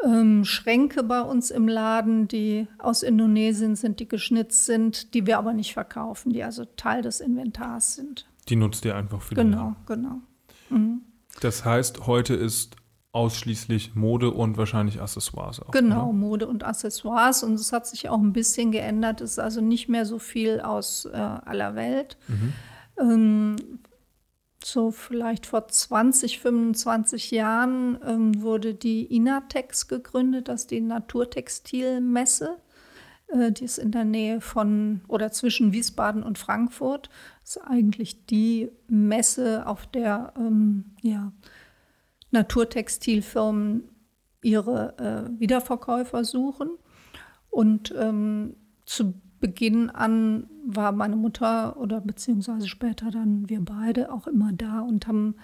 ähm, 0.03 0.43
Schränke 0.43 1.03
bei 1.03 1.21
uns 1.21 1.51
im 1.51 1.69
Laden, 1.69 2.27
die 2.27 2.67
aus 2.79 3.01
Indonesien 3.01 3.77
sind, 3.77 4.01
die 4.01 4.09
geschnitzt 4.09 4.65
sind, 4.65 5.13
die 5.13 5.25
wir 5.25 5.38
aber 5.38 5.53
nicht 5.53 5.74
verkaufen, 5.74 6.33
die 6.33 6.43
also 6.43 6.65
Teil 6.65 7.01
des 7.01 7.21
Inventars 7.21 7.95
sind. 7.95 8.27
Die 8.49 8.55
nutzt 8.55 8.85
ihr 8.85 8.95
einfach 8.95 9.21
für 9.21 9.35
den 9.35 9.51
Genau, 9.51 9.75
genau. 9.85 10.21
Mhm. 10.69 11.01
Das 11.41 11.65
heißt, 11.65 12.07
heute 12.07 12.33
ist 12.33 12.75
ausschließlich 13.11 13.95
Mode 13.95 14.31
und 14.31 14.57
wahrscheinlich 14.57 15.01
Accessoires 15.01 15.59
auch. 15.59 15.71
Genau, 15.71 16.09
Oder? 16.09 16.13
Mode 16.13 16.47
und 16.47 16.63
Accessoires. 16.63 17.43
Und 17.43 17.55
es 17.55 17.71
hat 17.71 17.87
sich 17.87 18.09
auch 18.09 18.19
ein 18.19 18.33
bisschen 18.33 18.71
geändert. 18.71 19.21
Es 19.21 19.31
ist 19.31 19.39
also 19.39 19.61
nicht 19.61 19.89
mehr 19.89 20.05
so 20.05 20.19
viel 20.19 20.61
aus 20.61 21.05
äh, 21.05 21.15
aller 21.15 21.75
Welt. 21.75 22.17
Mhm. 22.27 22.53
Ähm, 22.99 23.55
so 24.63 24.91
vielleicht 24.91 25.45
vor 25.45 25.67
20, 25.67 26.39
25 26.39 27.31
Jahren 27.31 27.97
ähm, 28.05 28.41
wurde 28.41 28.73
die 28.73 29.05
Inatex 29.05 29.87
gegründet, 29.87 30.47
das 30.47 30.61
ist 30.61 30.71
die 30.71 30.81
Naturtextilmesse. 30.81 32.57
Äh, 33.27 33.51
die 33.51 33.65
ist 33.65 33.77
in 33.77 33.91
der 33.91 34.05
Nähe 34.05 34.41
von 34.41 35.01
oder 35.07 35.31
zwischen 35.31 35.74
Wiesbaden 35.74 36.24
und 36.24 36.38
Frankfurt. 36.38 37.10
Das 37.41 37.57
ist 37.57 37.62
eigentlich 37.63 38.25
die 38.25 38.69
Messe, 38.88 39.65
auf 39.67 39.88
der 39.88 40.34
ähm, 40.38 40.96
ja, 41.01 41.31
Naturtextilfirmen 42.31 43.89
ihre 44.41 44.98
äh, 44.98 45.39
Wiederverkäufer 45.39 46.24
suchen. 46.24 46.69
Und 47.50 47.93
ähm, 47.98 48.55
zu 48.86 49.13
Beginn 49.39 49.89
an 49.89 50.48
war 50.65 50.91
meine 50.91 51.15
Mutter 51.15 51.77
oder 51.77 52.01
beziehungsweise 52.01 52.67
später 52.67 53.12
dann 53.12 53.50
wir 53.50 53.63
beide 53.63 54.12
auch 54.12 54.27
immer 54.27 54.51
da 54.51 54.81
und 54.81 55.07
haben 55.07 55.36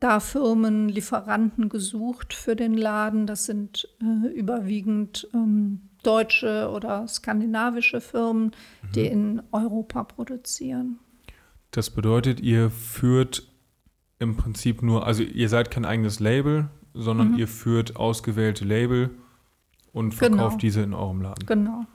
da 0.00 0.20
Firmen, 0.20 0.88
Lieferanten 0.88 1.68
gesucht 1.68 2.34
für 2.34 2.56
den 2.56 2.74
Laden. 2.74 3.26
Das 3.26 3.44
sind 3.44 3.88
äh, 4.00 4.28
überwiegend 4.28 5.28
ähm, 5.34 5.88
deutsche 6.02 6.70
oder 6.74 7.06
skandinavische 7.08 8.00
Firmen, 8.00 8.52
die 8.94 9.06
in 9.06 9.42
Europa 9.52 10.04
produzieren. 10.04 10.98
Das 11.70 11.90
bedeutet, 11.90 12.40
ihr 12.40 12.70
führt 12.70 13.44
im 14.18 14.36
Prinzip 14.36 14.82
nur, 14.82 15.06
also 15.06 15.22
ihr 15.22 15.48
seid 15.48 15.70
kein 15.70 15.84
eigenes 15.84 16.20
Label, 16.20 16.68
sondern 16.94 17.32
Mhm. 17.32 17.38
ihr 17.38 17.48
führt 17.48 17.96
ausgewählte 17.96 18.64
Label 18.64 19.10
und 19.92 20.12
verkauft 20.14 20.38
Genau. 20.50 20.56
diese 20.58 20.82
in 20.82 20.94
eurem 20.94 21.22
Laden. 21.22 21.46
Genau. 21.46 21.86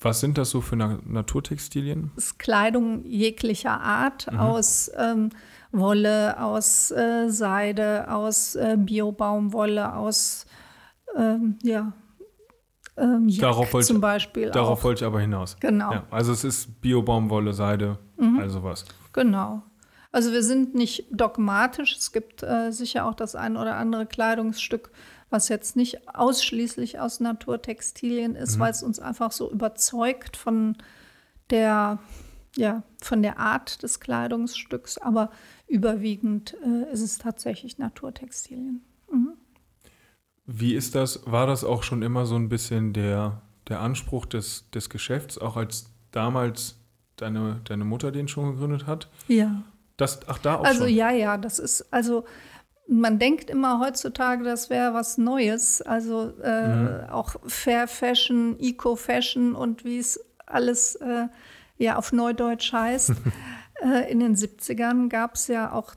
Was 0.00 0.20
sind 0.20 0.36
das 0.36 0.50
so 0.50 0.60
für 0.60 0.76
Na 0.76 0.98
Naturtextilien? 1.06 2.10
Es 2.16 2.24
ist 2.26 2.38
Kleidung 2.38 3.04
jeglicher 3.06 3.80
Art 3.80 4.30
Mhm. 4.30 4.38
aus 4.38 4.90
ähm, 4.98 5.30
Wolle, 5.72 6.38
aus 6.42 6.90
äh, 6.90 7.30
Seide, 7.30 8.10
aus 8.12 8.56
äh, 8.56 8.76
Biobaumwolle, 8.78 9.94
aus 9.94 10.44
ähm, 11.16 11.56
ja, 11.62 11.92
ähm, 12.96 13.28
Jack 13.28 13.40
Darauf 13.42 13.72
wollte- 13.72 13.86
zum 13.88 14.00
Beispiel. 14.00 14.50
Darauf 14.50 14.80
auch. 14.80 14.84
wollte 14.84 15.04
ich 15.04 15.06
aber 15.06 15.20
hinaus. 15.20 15.56
Genau. 15.60 15.92
Ja, 15.92 16.04
also 16.10 16.32
es 16.32 16.44
ist 16.44 16.80
Biobaumwolle, 16.80 17.52
Seide, 17.52 17.98
Mhm. 18.16 18.38
also 18.40 18.62
was. 18.62 18.84
Genau. 19.12 19.62
Also 20.12 20.30
wir 20.32 20.42
sind 20.44 20.74
nicht 20.76 21.06
dogmatisch. 21.10 21.96
Es 21.96 22.12
gibt 22.12 22.42
äh, 22.44 22.70
sicher 22.70 23.06
auch 23.06 23.14
das 23.14 23.34
ein 23.34 23.56
oder 23.56 23.76
andere 23.76 24.06
Kleidungsstück, 24.06 24.90
was 25.28 25.48
jetzt 25.48 25.74
nicht 25.74 26.08
ausschließlich 26.14 27.00
aus 27.00 27.18
Naturtextilien 27.18 28.36
ist, 28.36 28.60
weil 28.60 28.70
es 28.70 28.84
uns 28.84 29.00
einfach 29.00 29.32
so 29.32 29.50
überzeugt 29.50 30.36
von 30.36 30.76
der, 31.50 31.98
ja, 32.56 32.84
von 33.02 33.22
der 33.22 33.40
Art 33.40 33.82
des 33.82 33.98
Kleidungsstücks. 33.98 34.98
Aber 34.98 35.30
überwiegend 35.66 36.54
äh, 36.64 36.92
ist 36.92 37.00
es 37.02 37.18
tatsächlich 37.18 37.78
Naturtextilien. 37.78 38.84
Wie 40.46 40.74
ist 40.74 40.94
das? 40.94 41.22
War 41.26 41.46
das 41.46 41.64
auch 41.64 41.82
schon 41.82 42.02
immer 42.02 42.26
so 42.26 42.36
ein 42.36 42.48
bisschen 42.48 42.92
der, 42.92 43.40
der 43.68 43.80
Anspruch 43.80 44.26
des, 44.26 44.70
des 44.70 44.90
Geschäfts, 44.90 45.38
auch 45.38 45.56
als 45.56 45.90
damals 46.10 46.76
deine, 47.16 47.60
deine 47.64 47.84
Mutter 47.84 48.12
den 48.12 48.28
schon 48.28 48.52
gegründet 48.52 48.86
hat? 48.86 49.08
Ja. 49.28 49.62
Das, 49.96 50.20
ach, 50.28 50.38
da 50.38 50.56
auch 50.56 50.64
Also 50.64 50.84
schon. 50.84 50.94
ja, 50.94 51.10
ja, 51.10 51.38
das 51.38 51.58
ist, 51.58 51.92
also 51.92 52.24
man 52.86 53.18
denkt 53.18 53.48
immer 53.48 53.80
heutzutage, 53.80 54.44
das 54.44 54.68
wäre 54.68 54.92
was 54.92 55.16
Neues. 55.16 55.80
Also 55.80 56.32
äh, 56.42 57.06
auch 57.10 57.36
Fair 57.46 57.88
Fashion, 57.88 58.56
Eco-Fashion 58.58 59.54
und 59.54 59.84
wie 59.84 59.98
es 59.98 60.20
alles 60.46 60.96
äh, 60.96 61.28
ja 61.78 61.96
auf 61.96 62.12
Neudeutsch 62.12 62.72
heißt. 62.72 63.12
äh, 63.82 64.10
in 64.12 64.20
den 64.20 64.36
70ern 64.36 65.08
gab 65.08 65.36
es 65.36 65.46
ja 65.46 65.72
auch 65.72 65.94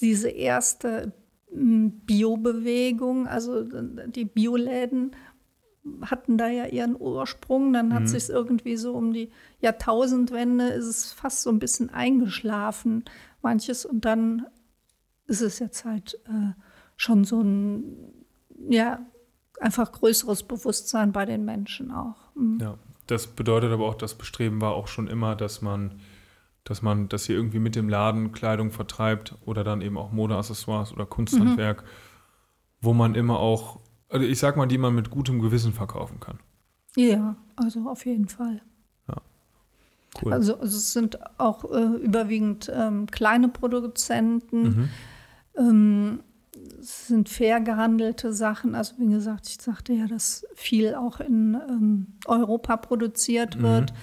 diese 0.00 0.28
erste 0.30 1.12
Bio-Bewegung, 1.56 3.26
also 3.26 3.60
äh, 3.60 4.08
die 4.08 4.24
Bioläden 4.24 5.16
hatten 6.02 6.36
da 6.36 6.48
ja 6.48 6.66
ihren 6.66 7.00
Ursprung. 7.00 7.72
Dann 7.72 7.94
hat 7.94 8.08
sich 8.08 8.28
irgendwie 8.28 8.76
so 8.76 8.94
um 8.94 9.12
die 9.12 9.30
Jahrtausendwende 9.60 10.66
ist 10.68 10.86
es 10.86 11.12
fast 11.12 11.42
so 11.42 11.50
ein 11.50 11.58
bisschen 11.58 11.90
eingeschlafen, 11.90 13.04
manches. 13.42 13.84
Und 13.84 14.04
dann 14.04 14.46
ist 15.26 15.42
es 15.42 15.58
jetzt 15.58 15.84
halt 15.84 16.18
äh, 16.26 16.52
schon 16.96 17.24
so 17.24 17.40
ein, 17.40 17.84
ja, 18.68 19.06
einfach 19.60 19.92
größeres 19.92 20.42
Bewusstsein 20.42 21.12
bei 21.12 21.24
den 21.24 21.44
Menschen 21.44 21.90
auch. 21.90 22.34
Mhm. 22.34 22.58
Ja, 22.60 22.78
das 23.06 23.26
bedeutet 23.28 23.72
aber 23.72 23.86
auch, 23.86 23.94
das 23.94 24.14
Bestreben 24.14 24.60
war 24.60 24.74
auch 24.74 24.88
schon 24.88 25.08
immer, 25.08 25.36
dass 25.36 25.62
man, 25.62 26.00
dass 26.68 26.82
man, 26.82 27.08
dass 27.08 27.28
ihr 27.28 27.36
irgendwie 27.36 27.58
mit 27.58 27.74
dem 27.74 27.88
Laden 27.88 28.32
Kleidung 28.32 28.70
vertreibt 28.70 29.34
oder 29.46 29.64
dann 29.64 29.80
eben 29.80 29.96
auch 29.96 30.12
Modeaccessoires 30.12 30.92
oder 30.92 31.06
Kunsthandwerk, 31.06 31.84
wo 32.80 32.92
man 32.92 33.14
immer 33.14 33.38
auch, 33.38 33.80
also 34.08 34.26
ich 34.26 34.38
sag 34.38 34.56
mal, 34.56 34.66
die 34.66 34.78
man 34.78 34.94
mit 34.94 35.10
gutem 35.10 35.40
Gewissen 35.40 35.72
verkaufen 35.72 36.20
kann. 36.20 36.38
Ja, 36.96 37.36
also 37.56 37.88
auf 37.88 38.04
jeden 38.04 38.28
Fall. 38.28 38.60
Cool. 40.22 40.32
Also, 40.32 40.54
also 40.58 40.76
es 40.76 40.92
sind 40.92 41.18
auch 41.38 41.64
äh, 41.70 41.84
überwiegend 42.02 42.70
ähm, 42.74 43.06
kleine 43.06 43.48
Produzenten. 43.48 44.62
mhm. 44.62 44.88
Ähm, 45.56 46.20
es 46.80 47.08
sind 47.08 47.28
fair 47.28 47.60
gehandelte 47.60 48.32
Sachen. 48.32 48.74
Also 48.74 48.94
wie 48.98 49.08
gesagt, 49.08 49.46
ich 49.48 49.60
sagte 49.60 49.92
ja, 49.92 50.06
dass 50.06 50.46
viel 50.54 50.94
auch 50.94 51.20
in 51.20 51.54
ähm, 51.68 52.06
Europa 52.26 52.76
produziert 52.76 53.56
Mhm. 53.90 53.96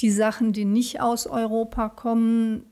Die 0.00 0.10
Sachen, 0.10 0.52
die 0.52 0.64
nicht 0.64 1.00
aus 1.00 1.26
Europa 1.26 1.88
kommen, 1.88 2.64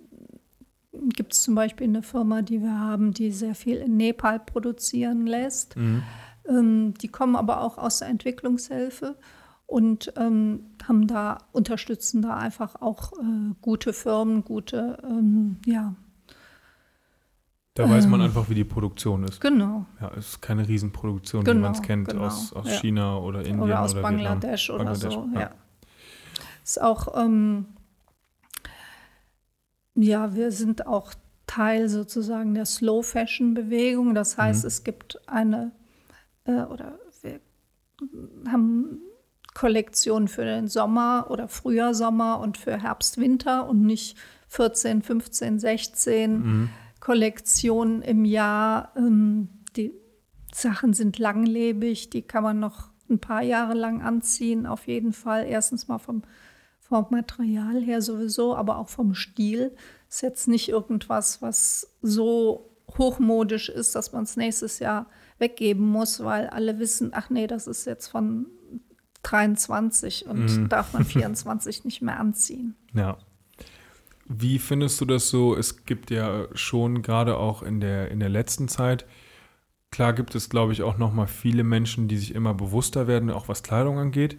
gibt 0.92 1.32
es 1.34 1.42
zum 1.42 1.54
Beispiel 1.54 1.86
eine 1.86 2.02
Firma, 2.02 2.42
die 2.42 2.60
wir 2.62 2.78
haben, 2.78 3.12
die 3.12 3.30
sehr 3.30 3.54
viel 3.54 3.76
in 3.76 3.96
Nepal 3.96 4.40
produzieren 4.40 5.26
lässt. 5.26 5.76
Mhm. 5.76 6.02
Ähm, 6.48 6.94
die 7.00 7.08
kommen 7.08 7.36
aber 7.36 7.60
auch 7.60 7.78
aus 7.78 7.98
der 8.00 8.08
Entwicklungshilfe 8.08 9.16
und 9.66 10.12
ähm, 10.16 10.64
haben 10.88 11.06
da, 11.06 11.38
unterstützen 11.52 12.22
da 12.22 12.36
einfach 12.36 12.74
auch 12.80 13.12
äh, 13.12 13.54
gute 13.60 13.92
Firmen, 13.92 14.42
gute, 14.44 14.98
ähm, 15.04 15.58
ja, 15.64 15.94
Da 17.74 17.88
weiß 17.88 18.08
man 18.08 18.20
Ähm. 18.20 18.26
einfach, 18.26 18.50
wie 18.50 18.54
die 18.56 18.64
Produktion 18.64 19.22
ist. 19.24 19.40
genau. 19.40 19.86
Ja, 20.00 20.10
es 20.18 20.30
ist 20.30 20.42
keine 20.42 20.66
Riesenproduktion, 20.66 21.42
wie 21.42 21.50
Genau, 21.50 21.60
man 21.60 21.72
es 21.72 21.82
kennt 21.82 22.08
genau, 22.08 22.24
aus, 22.26 22.52
aus 22.52 22.66
ja. 22.68 22.72
China 22.78 23.18
oder 23.18 23.40
Indien 23.40 23.60
oder 23.60 23.80
aus 23.82 23.94
Vietnam. 23.94 24.16
Bangladesch 24.16 24.70
oder 24.70 24.84
Bangladesch, 24.86 25.14
so. 25.14 25.28
ja. 25.34 25.40
Ja. 25.40 25.50
Ist 26.70 26.80
auch, 26.80 27.20
ähm, 27.20 27.66
ja, 29.96 30.36
wir 30.36 30.52
sind 30.52 30.86
auch 30.86 31.14
Teil 31.48 31.88
sozusagen 31.88 32.54
der 32.54 32.64
Slow 32.64 33.02
Fashion 33.02 33.54
Bewegung. 33.54 34.14
Das 34.14 34.38
heißt, 34.38 34.62
Mhm. 34.62 34.68
es 34.68 34.84
gibt 34.84 35.28
eine 35.28 35.72
äh, 36.44 36.62
oder 36.62 37.00
wir 37.22 37.40
haben 38.48 39.00
Kollektionen 39.54 40.28
für 40.28 40.44
den 40.44 40.68
Sommer 40.68 41.26
oder 41.28 41.48
Frühjahr 41.48 41.92
Sommer 41.92 42.38
und 42.38 42.56
für 42.56 42.80
Herbst 42.80 43.18
Winter 43.18 43.68
und 43.68 43.82
nicht 43.84 44.16
14, 44.46 45.02
15, 45.02 45.58
16 45.58 46.38
Mhm. 46.38 46.70
Kollektionen 47.00 48.00
im 48.02 48.24
Jahr. 48.24 48.92
Ähm, 48.96 49.48
die 49.74 49.92
Sachen 50.54 50.92
sind 50.94 51.18
langlebig, 51.18 52.10
die 52.10 52.22
kann 52.22 52.44
man 52.44 52.60
noch 52.60 52.90
ein 53.08 53.18
paar 53.18 53.42
Jahre 53.42 53.74
lang 53.74 54.02
anziehen, 54.02 54.66
auf 54.66 54.86
jeden 54.86 55.12
Fall. 55.12 55.44
Erstens 55.46 55.88
mal 55.88 55.98
vom, 55.98 56.22
vom 56.90 57.06
Material 57.10 57.80
her 57.82 58.02
sowieso, 58.02 58.54
aber 58.54 58.76
auch 58.78 58.88
vom 58.88 59.14
Stil. 59.14 59.72
Ist 60.08 60.22
jetzt 60.22 60.48
nicht 60.48 60.68
irgendwas, 60.68 61.40
was 61.40 61.94
so 62.02 62.68
hochmodisch 62.98 63.68
ist, 63.68 63.94
dass 63.94 64.12
man 64.12 64.24
es 64.24 64.36
nächstes 64.36 64.80
Jahr 64.80 65.06
weggeben 65.38 65.86
muss, 65.86 66.22
weil 66.24 66.48
alle 66.48 66.78
wissen, 66.78 67.12
ach 67.14 67.30
nee, 67.30 67.46
das 67.46 67.66
ist 67.66 67.86
jetzt 67.86 68.08
von 68.08 68.46
23 69.22 70.26
und 70.26 70.44
Mhm. 70.44 70.68
darf 70.68 70.92
man 70.92 71.04
24 71.04 71.84
nicht 71.84 72.02
mehr 72.02 72.18
anziehen. 72.18 72.74
Ja. 72.94 73.18
Wie 74.26 74.58
findest 74.58 75.00
du 75.00 75.04
das 75.06 75.28
so? 75.28 75.56
Es 75.56 75.84
gibt 75.86 76.10
ja 76.10 76.46
schon 76.54 77.02
gerade 77.02 77.36
auch 77.36 77.62
in 77.62 77.80
der, 77.80 78.10
in 78.10 78.20
der 78.20 78.28
letzten 78.28 78.68
Zeit, 78.68 79.04
klar 79.90 80.12
gibt 80.12 80.34
es, 80.36 80.48
glaube 80.48 80.72
ich, 80.72 80.82
auch 80.82 80.98
noch 80.98 81.12
mal 81.12 81.26
viele 81.26 81.64
Menschen, 81.64 82.06
die 82.06 82.16
sich 82.16 82.34
immer 82.34 82.54
bewusster 82.54 83.06
werden, 83.08 83.30
auch 83.30 83.48
was 83.48 83.62
Kleidung 83.62 83.98
angeht. 83.98 84.38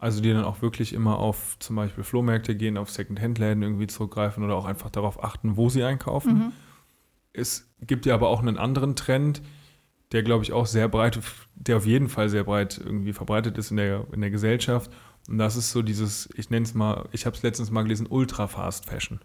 Also 0.00 0.20
die 0.20 0.32
dann 0.32 0.44
auch 0.44 0.62
wirklich 0.62 0.92
immer 0.92 1.18
auf 1.18 1.56
zum 1.58 1.74
Beispiel 1.76 2.04
Flohmärkte 2.04 2.54
gehen, 2.54 2.76
auf 2.76 2.88
Secondhand-Läden 2.90 3.62
irgendwie 3.62 3.88
zurückgreifen 3.88 4.44
oder 4.44 4.54
auch 4.54 4.64
einfach 4.64 4.90
darauf 4.90 5.22
achten, 5.22 5.56
wo 5.56 5.68
sie 5.68 5.82
einkaufen. 5.82 6.52
Es 7.32 7.68
gibt 7.80 8.06
ja 8.06 8.14
aber 8.14 8.28
auch 8.28 8.40
einen 8.40 8.58
anderen 8.58 8.94
Trend, 8.94 9.42
der, 10.12 10.22
glaube 10.22 10.44
ich, 10.44 10.52
auch 10.52 10.66
sehr 10.66 10.88
breit, 10.88 11.18
der 11.54 11.76
auf 11.78 11.86
jeden 11.86 12.08
Fall 12.08 12.28
sehr 12.28 12.44
breit 12.44 12.80
irgendwie 12.82 13.12
verbreitet 13.12 13.58
ist 13.58 13.70
in 13.72 13.76
der, 13.76 14.06
in 14.12 14.20
der 14.20 14.30
Gesellschaft. 14.30 14.90
Und 15.28 15.38
das 15.38 15.56
ist 15.56 15.72
so 15.72 15.82
dieses, 15.82 16.28
ich 16.36 16.48
nenne 16.48 16.64
es 16.64 16.74
mal, 16.74 17.08
ich 17.12 17.26
habe 17.26 17.36
es 17.36 17.42
letztens 17.42 17.70
mal 17.70 17.82
gelesen, 17.82 18.06
Ultra-Fast 18.08 18.86
Fashion. 18.86 19.20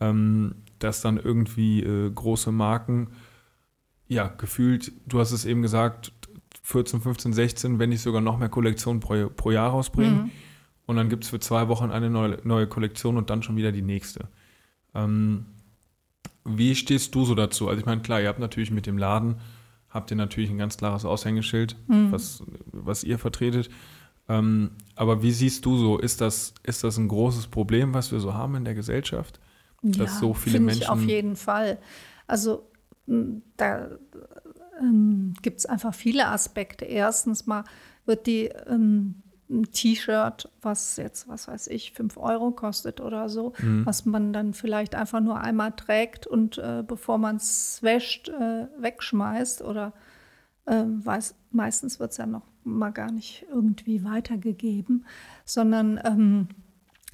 Ähm, 0.00 0.54
dass 0.78 1.00
dann 1.00 1.16
irgendwie 1.16 1.82
äh, 1.82 2.10
große 2.10 2.52
Marken, 2.52 3.08
ja, 4.06 4.28
gefühlt, 4.28 4.92
du 5.06 5.18
hast 5.18 5.32
es 5.32 5.44
eben 5.44 5.62
gesagt, 5.62 6.12
14, 6.68 7.00
15, 7.00 7.32
16, 7.32 7.78
wenn 7.78 7.88
nicht 7.88 8.02
sogar 8.02 8.20
noch 8.20 8.38
mehr 8.38 8.50
Kollektionen 8.50 9.00
pro, 9.00 9.30
pro 9.34 9.50
Jahr 9.50 9.70
rausbringen. 9.70 10.30
Und 10.84 10.96
dann 10.96 11.08
gibt 11.08 11.24
es 11.24 11.30
für 11.30 11.40
zwei 11.40 11.66
Wochen 11.68 11.90
eine 11.90 12.10
neue, 12.10 12.38
neue 12.44 12.66
Kollektion 12.66 13.16
und 13.16 13.30
dann 13.30 13.42
schon 13.42 13.56
wieder 13.56 13.72
die 13.72 13.80
nächste. 13.80 14.28
Ähm, 14.94 15.46
wie 16.44 16.74
stehst 16.74 17.14
du 17.14 17.24
so 17.24 17.34
dazu? 17.34 17.68
Also 17.68 17.80
ich 17.80 17.86
meine, 17.86 18.02
klar, 18.02 18.20
ihr 18.20 18.28
habt 18.28 18.38
natürlich 18.38 18.70
mit 18.70 18.84
dem 18.84 18.98
Laden, 18.98 19.36
habt 19.88 20.10
ihr 20.10 20.16
natürlich 20.18 20.50
ein 20.50 20.58
ganz 20.58 20.76
klares 20.76 21.06
Aushängeschild, 21.06 21.74
was, 21.86 22.42
was 22.66 23.02
ihr 23.02 23.18
vertretet. 23.18 23.70
Ähm, 24.28 24.72
aber 24.94 25.22
wie 25.22 25.32
siehst 25.32 25.64
du 25.64 25.78
so, 25.78 25.96
ist 25.98 26.20
das, 26.20 26.52
ist 26.64 26.84
das 26.84 26.98
ein 26.98 27.08
großes 27.08 27.46
Problem, 27.46 27.94
was 27.94 28.12
wir 28.12 28.20
so 28.20 28.34
haben 28.34 28.56
in 28.56 28.66
der 28.66 28.74
Gesellschaft? 28.74 29.40
Dass 29.80 30.18
so 30.20 30.34
viele 30.34 30.58
finde 30.58 30.74
ich 30.74 30.86
auf 30.86 30.96
Menschen- 30.96 31.08
jeden 31.08 31.36
Fall. 31.36 31.78
Also 32.26 32.68
da 33.56 33.88
ähm, 34.80 35.34
gibt 35.42 35.58
es 35.60 35.66
einfach 35.66 35.94
viele 35.94 36.26
Aspekte. 36.28 36.84
Erstens 36.84 37.46
mal 37.46 37.64
wird 38.06 38.26
die 38.26 38.46
ähm, 38.68 39.22
ein 39.50 39.64
T-Shirt, 39.72 40.50
was 40.60 40.96
jetzt, 40.98 41.26
was 41.28 41.48
weiß 41.48 41.68
ich, 41.68 41.92
5 41.92 42.18
Euro 42.18 42.50
kostet 42.50 43.00
oder 43.00 43.28
so, 43.30 43.54
Mhm. 43.60 43.86
was 43.86 44.04
man 44.04 44.32
dann 44.34 44.52
vielleicht 44.52 44.94
einfach 44.94 45.20
nur 45.20 45.40
einmal 45.40 45.72
trägt 45.72 46.26
und 46.26 46.58
äh, 46.58 46.84
bevor 46.86 47.16
man 47.18 47.36
es 47.36 47.82
wäscht, 47.82 48.28
äh, 48.28 48.66
wegschmeißt 48.78 49.62
oder 49.62 49.94
ähm, 50.66 51.04
weiß, 51.04 51.34
meistens 51.50 51.98
wird 51.98 52.10
es 52.10 52.18
ja 52.18 52.26
noch 52.26 52.42
mal 52.62 52.90
gar 52.90 53.10
nicht 53.10 53.46
irgendwie 53.50 54.04
weitergegeben, 54.04 55.06
sondern 55.46 55.98
ähm, 56.04 56.48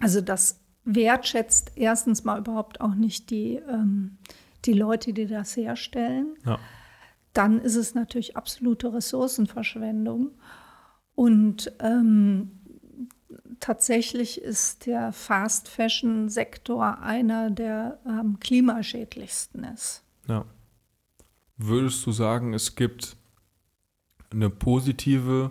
also 0.00 0.20
das 0.20 0.58
wertschätzt 0.84 1.72
erstens 1.76 2.24
mal 2.24 2.38
überhaupt 2.40 2.80
auch 2.80 2.96
nicht 2.96 3.30
die, 3.30 3.60
ähm, 3.68 4.18
die 4.64 4.72
Leute, 4.72 5.12
die 5.12 5.26
das 5.26 5.56
herstellen. 5.56 6.34
Ja. 6.44 6.58
Dann 7.34 7.60
ist 7.60 7.76
es 7.76 7.94
natürlich 7.94 8.36
absolute 8.36 8.94
Ressourcenverschwendung. 8.94 10.30
Und 11.14 11.72
ähm, 11.80 12.52
tatsächlich 13.60 14.40
ist 14.40 14.86
der 14.86 15.12
Fast 15.12 15.68
Fashion 15.68 16.28
Sektor 16.28 17.00
einer 17.00 17.50
der 17.50 17.98
am 18.04 18.40
klimaschädlichsten 18.40 19.64
ist. 19.64 20.04
Ja. 20.28 20.44
Würdest 21.56 22.04
du 22.06 22.12
sagen, 22.12 22.54
es 22.54 22.76
gibt 22.76 23.16
eine 24.30 24.50
positive 24.50 25.50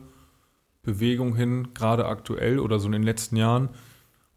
Bewegung 0.83 1.35
hin, 1.35 1.69
gerade 1.73 2.05
aktuell 2.05 2.59
oder 2.59 2.79
so 2.79 2.87
in 2.87 2.91
den 2.93 3.03
letzten 3.03 3.37
Jahren, 3.37 3.69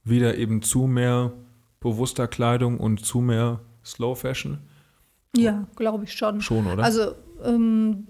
wieder 0.04 0.36
eben 0.36 0.62
zu 0.62 0.86
mehr 0.86 1.32
bewusster 1.80 2.28
Kleidung 2.28 2.78
und 2.78 3.04
zu 3.04 3.20
mehr 3.20 3.60
Slow 3.84 4.14
Fashion? 4.14 4.58
Ja, 5.36 5.66
glaube 5.76 6.04
ich 6.04 6.12
schon. 6.12 6.40
Schon, 6.40 6.66
oder? 6.66 6.84
Also 6.84 7.14
ähm, 7.46 8.08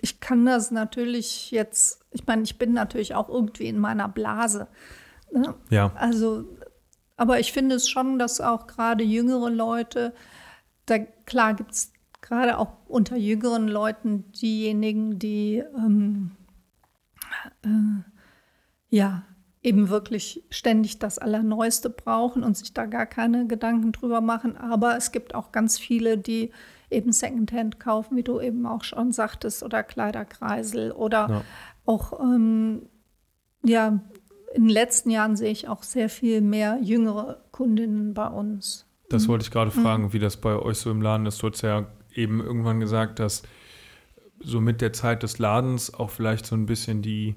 ich 0.00 0.20
kann 0.20 0.44
das 0.44 0.70
natürlich 0.70 1.50
jetzt, 1.50 2.04
ich 2.10 2.26
meine, 2.26 2.42
ich 2.42 2.58
bin 2.58 2.72
natürlich 2.72 3.14
auch 3.14 3.28
irgendwie 3.28 3.68
in 3.68 3.78
meiner 3.78 4.08
Blase. 4.08 4.68
Ne? 5.32 5.54
ja. 5.70 5.92
Also, 5.94 6.44
aber 7.16 7.40
ich 7.40 7.52
finde 7.52 7.76
es 7.76 7.88
schon, 7.88 8.18
dass 8.18 8.40
auch 8.40 8.66
gerade 8.66 9.04
jüngere 9.04 9.48
Leute, 9.48 10.12
da 10.86 10.98
klar 10.98 11.54
gibt 11.54 11.72
es 11.72 11.92
gerade 12.20 12.58
auch 12.58 12.72
unter 12.86 13.16
jüngeren 13.16 13.68
Leuten 13.68 14.30
diejenigen, 14.32 15.18
die 15.18 15.62
ähm, 15.76 16.32
äh, 17.64 18.02
ja 18.90 19.22
eben 19.62 19.88
wirklich 19.88 20.42
ständig 20.50 20.98
das 20.98 21.18
Allerneueste 21.18 21.88
brauchen 21.90 22.42
und 22.42 22.56
sich 22.56 22.74
da 22.74 22.86
gar 22.86 23.06
keine 23.06 23.46
Gedanken 23.46 23.92
drüber 23.92 24.20
machen. 24.20 24.56
Aber 24.56 24.96
es 24.96 25.12
gibt 25.12 25.34
auch 25.34 25.52
ganz 25.52 25.78
viele, 25.78 26.18
die 26.18 26.50
eben 26.92 27.12
Secondhand 27.12 27.80
kaufen, 27.80 28.16
wie 28.16 28.22
du 28.22 28.40
eben 28.40 28.66
auch 28.66 28.84
schon 28.84 29.12
sagtest, 29.12 29.62
oder 29.62 29.82
Kleiderkreisel 29.82 30.92
oder 30.92 31.28
Ja. 31.28 31.42
auch 31.86 32.20
ähm, 32.20 32.82
ja, 33.64 34.00
in 34.54 34.64
den 34.64 34.70
letzten 34.70 35.10
Jahren 35.10 35.36
sehe 35.36 35.50
ich 35.50 35.68
auch 35.68 35.82
sehr 35.82 36.08
viel 36.08 36.40
mehr 36.40 36.78
jüngere 36.82 37.42
Kundinnen 37.52 38.12
bei 38.14 38.26
uns. 38.26 38.86
Das 39.08 39.28
wollte 39.28 39.44
ich 39.44 39.50
gerade 39.50 39.70
fragen, 39.70 40.12
wie 40.12 40.18
das 40.18 40.36
bei 40.38 40.56
euch 40.56 40.78
so 40.78 40.90
im 40.90 41.02
Laden 41.02 41.26
ist. 41.26 41.42
Du 41.42 41.48
hast 41.50 41.62
ja 41.62 41.86
eben 42.14 42.40
irgendwann 42.40 42.80
gesagt, 42.80 43.18
dass 43.18 43.42
so 44.40 44.60
mit 44.60 44.80
der 44.80 44.92
Zeit 44.92 45.22
des 45.22 45.38
Ladens 45.38 45.92
auch 45.92 46.10
vielleicht 46.10 46.46
so 46.46 46.54
ein 46.56 46.66
bisschen 46.66 47.02
die, 47.02 47.36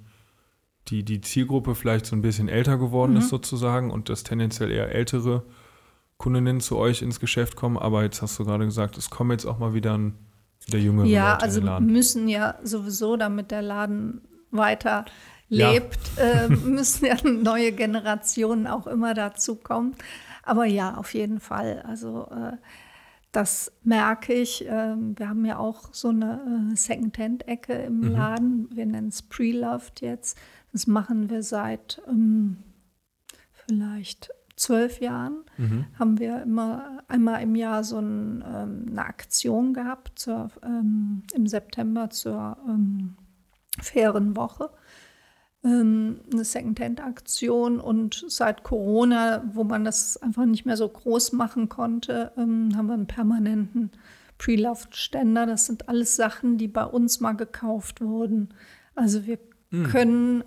die, 0.88 1.04
die 1.04 1.22
Zielgruppe 1.22 1.76
vielleicht 1.76 2.06
so 2.06 2.16
ein 2.16 2.22
bisschen 2.22 2.48
älter 2.48 2.78
geworden 2.78 3.16
ist 3.18 3.30
sozusagen 3.30 3.92
und 3.92 4.10
dass 4.10 4.24
tendenziell 4.24 4.72
eher 4.72 4.94
ältere 4.94 5.44
Kundinnen 6.18 6.60
zu 6.62 6.78
euch 6.78 7.02
ins 7.02 7.20
Geschäft 7.20 7.56
kommen. 7.56 7.78
Aber 7.78 8.04
jetzt 8.04 8.22
hast 8.22 8.40
du 8.40 8.46
gerade 8.46 8.66
gesagt, 8.66 8.98
es 8.98 9.10
kommen 9.10 9.32
jetzt 9.32 9.46
auch 9.46 9.60
mal 9.60 9.74
wieder, 9.74 9.98
ein, 9.98 10.16
wieder 10.66 10.80
jüngere 10.80 11.06
Ja, 11.06 11.32
Leute 11.34 11.44
also 11.44 11.58
in 11.60 11.66
den 11.66 11.72
Laden. 11.74 11.88
müssen 11.92 12.28
ja 12.28 12.56
sowieso, 12.64 13.18
damit 13.18 13.52
der 13.52 13.62
Laden 13.62 14.22
weiter 14.52 15.06
Ja. 15.50 15.72
lebt, 15.72 16.00
äh, 16.18 16.48
müssen 16.66 17.06
ja 17.06 17.16
neue 17.24 17.72
Generationen 17.74 18.68
auch 18.68 18.88
immer 18.88 19.14
dazukommen. 19.14 19.96
Aber 20.44 20.66
ja, 20.66 20.96
auf 20.96 21.14
jeden 21.14 21.40
Fall. 21.40 21.82
Also 21.88 22.28
äh, 22.32 22.54
das 23.32 23.72
merke 23.84 24.32
ich. 24.34 24.64
Ähm, 24.68 25.18
wir 25.20 25.28
haben 25.28 25.44
ja 25.44 25.58
auch 25.58 25.90
so 25.92 26.08
eine 26.10 26.70
äh, 26.72 26.76
Secondhand-Ecke 26.76 27.74
im 27.74 28.00
Mhm. 28.00 28.08
Laden. 28.12 28.70
Wir 28.72 28.86
nennen 28.86 29.10
es 29.10 29.22
Pre-Loved 29.24 30.00
jetzt. 30.02 30.38
Das 30.72 30.88
machen 30.88 31.30
wir 31.30 31.44
seit 31.44 32.02
ähm, 32.08 32.58
vielleicht 33.52 34.30
zwölf 34.56 35.02
Jahren. 35.02 35.44
Mhm. 35.58 35.86
Haben 36.00 36.20
wir 36.20 36.42
immer 36.42 37.04
einmal 37.08 37.42
im 37.42 37.56
Jahr 37.56 37.84
so 37.84 38.00
ein, 38.00 38.44
ähm, 38.48 38.86
eine 38.90 39.06
Aktion 39.06 39.74
gehabt 39.74 40.18
zur, 40.20 40.50
ähm, 40.64 41.24
im 41.34 41.48
September 41.48 42.10
zur 42.10 42.58
ähm, 42.68 43.16
fairen 43.82 44.36
Woche. 44.36 44.70
Ähm, 45.64 46.22
eine 46.32 46.46
Secondhand-Aktion 46.46 47.80
und 47.80 48.24
seit 48.28 48.64
Corona, 48.64 49.44
wo 49.54 49.64
man 49.64 49.84
das 49.84 50.18
einfach 50.18 50.46
nicht 50.46 50.66
mehr 50.66 50.78
so 50.78 50.88
groß 50.88 51.34
machen 51.34 51.70
konnte, 51.70 52.32
ähm, 52.38 52.76
haben 52.76 52.88
wir 52.88 52.94
einen 52.94 53.08
permanenten 53.08 53.92
Pre-Loved-Ständer. 54.38 55.46
Das 55.46 55.66
sind 55.66 55.90
alles 55.90 56.16
Sachen, 56.16 56.58
die 56.58 56.68
bei 56.68 56.86
uns 56.86 57.20
mal 57.20 57.34
gekauft 57.34 58.02
wurden. 58.02 58.50
Also 58.94 59.26
wir 59.26 59.40
können 59.92 60.44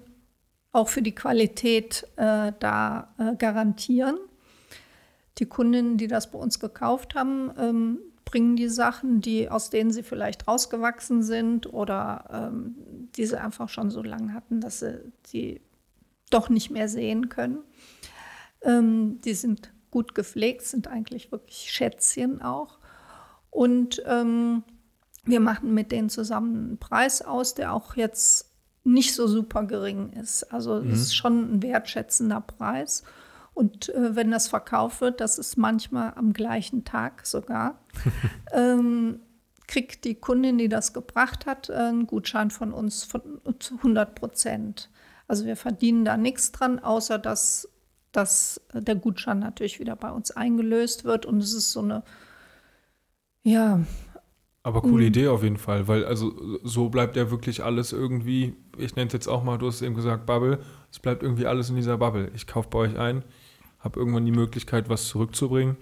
auch 0.73 0.89
für 0.89 1.03
die 1.03 1.15
Qualität 1.15 2.07
äh, 2.17 2.53
da 2.59 3.15
äh, 3.19 3.37
garantieren. 3.37 4.19
Die 5.39 5.47
Kundinnen, 5.47 5.97
die 5.97 6.09
das 6.09 6.31
bei 6.31 6.39
uns 6.39 6.59
gekauft 6.61 7.15
haben, 7.15 7.53
ähm, 7.59 7.99
bringen 8.25 8.57
die 8.57 8.69
Sachen, 8.69 9.21
die, 9.21 9.49
aus 9.49 9.71
denen 9.71 9.91
sie 9.91 10.03
vielleicht 10.03 10.47
rausgewachsen 10.47 11.23
sind 11.23 11.73
oder 11.73 12.51
ähm, 12.53 13.09
die 13.17 13.25
sie 13.25 13.41
einfach 13.41 13.69
schon 13.71 13.91
so 13.91 14.03
lange 14.03 14.35
hatten, 14.35 14.61
dass 14.61 14.81
sie 14.81 15.13
die 15.33 15.63
doch 16.31 16.51
nicht 16.51 16.71
mehr 16.71 16.89
sehen 16.89 17.31
können. 17.31 17.61
Ähm, 18.63 19.21
die 19.23 19.33
sind 19.33 19.73
gut 19.91 20.15
gepflegt, 20.15 20.63
sind 20.63 20.89
eigentlich 20.89 21.33
wirklich 21.33 21.71
Schätzchen 21.71 22.43
auch. 22.43 22.79
Und 23.51 24.03
ähm, 24.07 24.63
wir 25.25 25.41
machen 25.41 25.73
mit 25.73 25.91
denen 25.93 26.11
zusammen 26.11 26.57
einen 26.57 26.79
Preis 26.79 27.23
aus, 27.23 27.55
der 27.55 27.73
auch 27.73 27.97
jetzt 27.97 28.48
nicht 28.89 29.15
so 29.15 29.27
super 29.27 29.65
gering 29.65 30.11
ist. 30.13 30.45
Also 30.53 30.79
es 30.79 31.01
ist 31.01 31.15
schon 31.17 31.55
ein 31.55 31.63
wertschätzender 31.63 32.41
Preis. 32.41 33.03
Und 33.55 33.89
äh, 33.91 34.15
wenn 34.15 34.31
das 34.31 34.49
verkauft 34.49 35.01
wird, 35.01 35.21
das 35.21 35.39
ist 35.39 35.57
manchmal 35.57 36.13
am 36.15 36.33
gleichen 36.33 36.85
Tag 36.85 37.27
sogar, 37.27 37.79
ähm, 38.53 39.21
kriegt 39.67 40.05
die 40.05 40.15
Kundin, 40.15 40.59
die 40.59 40.69
das 40.69 40.93
gebracht 40.93 41.45
hat, 41.47 41.71
einen 41.71 42.07
Gutschein 42.07 42.51
von 42.51 42.73
uns 42.73 43.05
von 43.05 43.41
100 43.45 44.15
Prozent. 44.15 44.91
Also 45.27 45.45
wir 45.45 45.57
verdienen 45.57 46.05
da 46.05 46.17
nichts 46.17 46.53
dran, 46.53 46.79
außer 46.79 47.19
dass, 47.19 47.69
dass 48.13 48.61
der 48.73 48.95
Gutschein 48.95 49.41
natürlich 49.41 49.79
wieder 49.81 49.97
bei 49.97 50.11
uns 50.11 50.31
eingelöst 50.31 51.05
wird. 51.05 51.27
Und 51.27 51.43
es 51.43 51.53
ist 51.53 51.73
so 51.73 51.81
eine, 51.81 52.03
ja, 53.43 53.81
Aber 54.63 54.83
coole 54.83 55.03
Mhm. 55.03 55.09
Idee 55.09 55.29
auf 55.29 55.43
jeden 55.43 55.57
Fall, 55.57 55.89
weil 55.89 56.05
also 56.05 56.59
so 56.65 56.89
bleibt 56.91 57.17
ja 57.17 57.31
wirklich 57.31 57.63
alles 57.65 57.93
irgendwie, 57.93 58.55
ich 58.79 58.97
nenne 58.97 59.09
es 59.09 59.13
jetzt 59.13 59.29
auch 59.29 59.43
mal, 59.45 59.59
du 59.59 59.67
hast 59.67 59.83
eben 59.83 59.95
gesagt, 59.95 60.27
Bubble, 60.27 60.59
es 60.93 60.99
bleibt 60.99 61.23
irgendwie 61.23 61.47
alles 61.47 61.71
in 61.71 61.77
dieser 61.77 61.99
Bubble. 61.99 62.31
Ich 62.35 62.47
kaufe 62.47 62.69
bei 62.71 62.79
euch 62.79 62.99
ein, 62.99 63.23
habe 63.81 63.99
irgendwann 64.01 64.25
die 64.25 64.33
Möglichkeit, 64.33 64.89
was 64.89 65.07
zurückzubringen, 65.09 65.77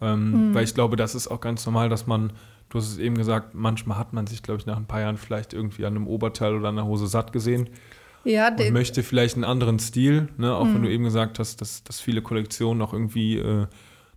ähm, 0.00 0.50
Mhm. 0.50 0.54
weil 0.54 0.64
ich 0.64 0.74
glaube, 0.74 0.96
das 0.96 1.14
ist 1.14 1.28
auch 1.28 1.40
ganz 1.40 1.64
normal, 1.66 1.88
dass 1.88 2.06
man, 2.06 2.32
du 2.70 2.78
hast 2.78 2.88
es 2.88 2.98
eben 2.98 3.16
gesagt, 3.16 3.54
manchmal 3.54 3.98
hat 3.98 4.12
man 4.12 4.26
sich, 4.26 4.42
glaube 4.42 4.60
ich, 4.60 4.66
nach 4.66 4.76
ein 4.76 4.86
paar 4.86 5.00
Jahren 5.00 5.16
vielleicht 5.16 5.52
irgendwie 5.52 5.84
an 5.86 5.96
einem 5.96 6.06
Oberteil 6.06 6.54
oder 6.54 6.68
an 6.68 6.78
einer 6.78 6.86
Hose 6.86 7.06
satt 7.06 7.32
gesehen 7.32 7.68
ja, 8.24 8.48
und 8.48 8.72
möchte 8.72 9.02
vielleicht 9.02 9.34
einen 9.36 9.44
anderen 9.44 9.78
Stil, 9.78 10.28
ne? 10.38 10.54
auch 10.54 10.66
wenn 10.66 10.80
Mhm. 10.80 10.84
du 10.84 10.90
eben 10.90 11.04
gesagt 11.04 11.38
hast, 11.38 11.60
dass, 11.60 11.84
dass 11.84 12.00
viele 12.00 12.22
Kollektionen 12.22 12.80
auch 12.82 12.92
irgendwie 12.94 13.36
äh, 13.38 13.66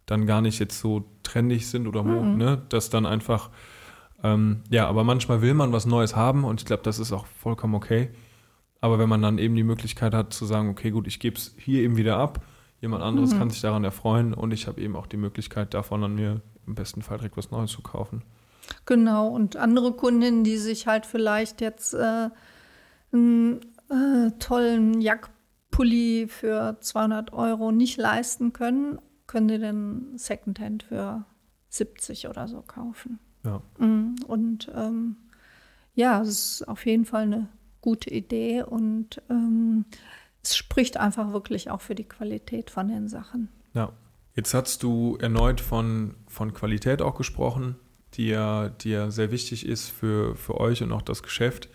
dann 0.05 0.25
gar 0.25 0.41
nicht 0.41 0.59
jetzt 0.59 0.79
so 0.79 1.03
trendig 1.23 1.67
sind 1.67 1.85
oder 1.87 2.03
Mhm. 2.03 2.37
ne? 2.37 2.61
dass 2.69 2.89
dann 2.89 3.05
einfach, 3.05 3.49
ähm, 4.23 4.63
ja, 4.69 4.88
aber 4.88 5.03
manchmal 5.03 5.41
will 5.41 5.53
man 5.53 5.71
was 5.73 5.86
Neues 5.86 6.15
haben 6.15 6.43
und 6.43 6.62
ich 6.62 6.65
glaube, 6.65 6.84
das 6.84 6.99
ist 6.99 7.12
auch 7.12 7.25
vollkommen 7.25 7.75
okay. 7.75 8.10
Aber 8.82 8.99
wenn 8.99 9.10
man 9.10 9.21
dann 9.21 9.38
eben 9.38 9.56
die 9.56 9.63
Möglichkeit 9.63 10.13
hat 10.13 10.34
zu 10.34 10.45
sagen, 10.45 10.69
okay, 10.69 10.91
gut, 10.91 11.08
ich 11.08 11.19
gebe 11.19 11.36
es 11.36 11.56
hier 11.58 11.82
eben 11.82 11.97
wieder 11.97 12.17
ab, 12.17 12.41
jemand 12.82 13.03
anderes 13.03 13.34
Mhm. 13.34 13.39
kann 13.39 13.49
sich 13.49 13.62
daran 13.62 13.84
erfreuen 13.84 14.34
und 14.34 14.51
ich 14.53 14.67
habe 14.67 14.82
eben 14.82 14.95
auch 14.95 15.08
die 15.08 15.17
Möglichkeit 15.17 15.73
davon 15.73 16.03
an 16.03 16.15
mir 16.15 16.41
im 16.65 16.75
besten 16.75 17.01
Fall 17.01 17.17
direkt 17.17 17.38
was 17.38 17.51
Neues 17.51 17.71
zu 17.71 17.82
kaufen. 17.82 18.23
Genau, 18.86 19.30
und 19.30 19.56
andere 19.56 19.93
Kundinnen, 19.93 20.43
die 20.43 20.58
sich 20.58 20.88
halt 20.88 21.06
vielleicht 21.06 21.62
jetzt 21.62 21.93
äh, 21.93 22.30
einen 23.12 23.62
äh, 23.89 24.32
tollen 24.39 24.99
Jackpulli 24.99 26.27
für 26.27 26.77
200 26.82 27.34
Euro 27.34 27.71
nicht 27.71 27.97
leisten 27.97 28.53
können, 28.53 28.99
können 29.25 29.47
die 29.47 29.60
den 29.60 30.17
Secondhand 30.17 30.84
für 30.84 31.25
70 31.69 32.27
oder 32.27 32.47
so 32.47 32.62
kaufen. 32.62 33.19
Ja. 33.47 33.62
Mm, 33.86 34.15
Und 34.27 34.69
ähm, 34.75 35.15
ja, 35.95 36.21
es 36.21 36.29
ist 36.29 36.67
auf 36.67 36.86
jeden 36.86 37.05
Fall 37.05 37.23
eine 37.23 37.47
gute 37.81 38.10
Idee 38.10 38.63
und 38.63 39.21
ähm, 39.29 39.86
es 40.43 40.55
spricht 40.55 40.97
einfach 40.97 41.31
wirklich 41.31 41.71
auch 41.71 41.81
für 41.81 41.95
die 41.95 42.03
Qualität 42.03 42.69
von 42.69 42.89
den 42.89 43.07
Sachen. 43.07 43.49
Ja. 43.73 43.93
Jetzt 44.36 44.53
hast 44.53 44.83
du 44.83 45.17
erneut 45.19 45.62
von, 45.62 46.13
von 46.27 46.53
Qualität 46.53 47.01
auch 47.01 47.15
gesprochen, 47.15 47.75
die 48.13 48.27
ja, 48.27 48.69
die 48.69 48.91
ja 48.91 49.10
sehr 49.10 49.31
wichtig 49.31 49.65
ist 49.65 49.89
für, 49.89 50.36
für 50.36 50.60
euch 50.60 50.83
und 50.83 50.91
auch 50.91 51.01
das 51.01 51.23
Geschäft. 51.23 51.69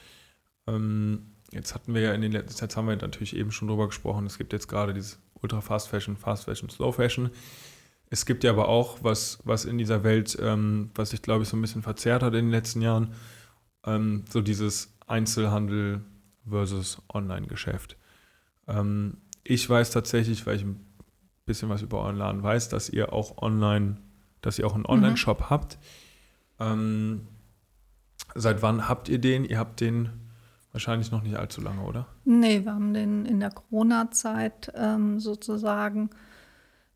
Ähm, 0.68 1.32
jetzt 1.50 1.74
hatten 1.74 1.92
wir 1.92 2.02
ja 2.02 2.12
in 2.12 2.20
den 2.20 2.30
letzten, 2.30 2.64
jetzt 2.64 2.76
haben 2.76 2.86
wir 2.86 2.94
natürlich 2.94 3.34
eben 3.34 3.50
schon 3.50 3.66
drüber 3.66 3.88
gesprochen, 3.88 4.26
es 4.26 4.38
gibt 4.38 4.52
jetzt 4.52 4.68
gerade 4.68 4.94
dieses 4.94 5.18
Ultra 5.40 5.60
Fast 5.60 5.88
Fashion, 5.88 6.16
Fast 6.16 6.44
Fashion, 6.44 6.70
Slow 6.70 6.92
Fashion. 6.92 7.30
Es 8.12 8.26
gibt 8.26 8.44
ja 8.44 8.50
aber 8.50 8.68
auch 8.68 8.98
was, 9.00 9.38
was 9.44 9.64
in 9.64 9.78
dieser 9.78 10.04
Welt, 10.04 10.36
ähm, 10.38 10.90
was 10.94 11.10
sich, 11.10 11.22
glaube 11.22 11.44
ich, 11.44 11.48
so 11.48 11.56
ein 11.56 11.62
bisschen 11.62 11.80
verzerrt 11.80 12.22
hat 12.22 12.34
in 12.34 12.44
den 12.44 12.50
letzten 12.50 12.82
Jahren, 12.82 13.14
ähm, 13.86 14.26
so 14.28 14.42
dieses 14.42 14.92
Einzelhandel 15.06 16.02
versus 16.46 17.00
Online-Geschäft. 17.10 17.96
Ähm, 18.68 19.16
ich 19.44 19.68
weiß 19.68 19.92
tatsächlich, 19.92 20.44
weil 20.44 20.56
ich 20.56 20.62
ein 20.62 20.84
bisschen 21.46 21.70
was 21.70 21.80
über 21.80 22.02
euren 22.02 22.16
Laden 22.16 22.42
weiß, 22.42 22.68
dass 22.68 22.90
ihr 22.90 23.14
auch 23.14 23.38
online, 23.38 23.96
dass 24.42 24.58
ihr 24.58 24.66
auch 24.66 24.74
einen 24.74 24.84
Online-Shop 24.84 25.48
habt. 25.48 25.78
Ähm, 26.60 27.26
seit 28.34 28.60
wann 28.60 28.90
habt 28.90 29.08
ihr 29.08 29.20
den? 29.20 29.46
Ihr 29.46 29.58
habt 29.58 29.80
den 29.80 30.10
wahrscheinlich 30.70 31.12
noch 31.12 31.22
nicht 31.22 31.36
allzu 31.36 31.62
lange, 31.62 31.80
oder? 31.80 32.08
Nee, 32.26 32.62
wir 32.62 32.74
haben 32.74 32.92
den 32.92 33.24
in 33.24 33.40
der 33.40 33.52
Corona-Zeit 33.52 34.70
ähm, 34.76 35.18
sozusagen 35.18 36.10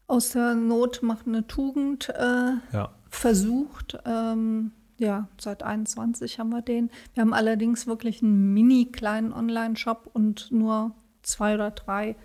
aus 0.06 0.30
der 0.30 0.54
Not 0.54 1.02
macht 1.02 1.26
eine 1.26 1.46
Tugend 1.46 2.08
äh, 2.10 2.52
Ja. 2.72 2.90
versucht. 3.08 3.98
Ähm, 4.04 4.72
ja, 4.98 5.28
seit 5.38 5.62
21 5.62 6.38
haben 6.38 6.50
wir 6.50 6.62
den. 6.62 6.90
Wir 7.14 7.20
haben 7.22 7.34
allerdings 7.34 7.86
wirklich 7.86 8.22
einen 8.22 8.54
mini 8.54 8.86
kleinen 8.86 9.32
Online-Shop 9.32 10.08
und 10.12 10.50
nur 10.52 10.92
zwei 11.22 11.54
oder 11.54 11.70
drei 11.70 12.16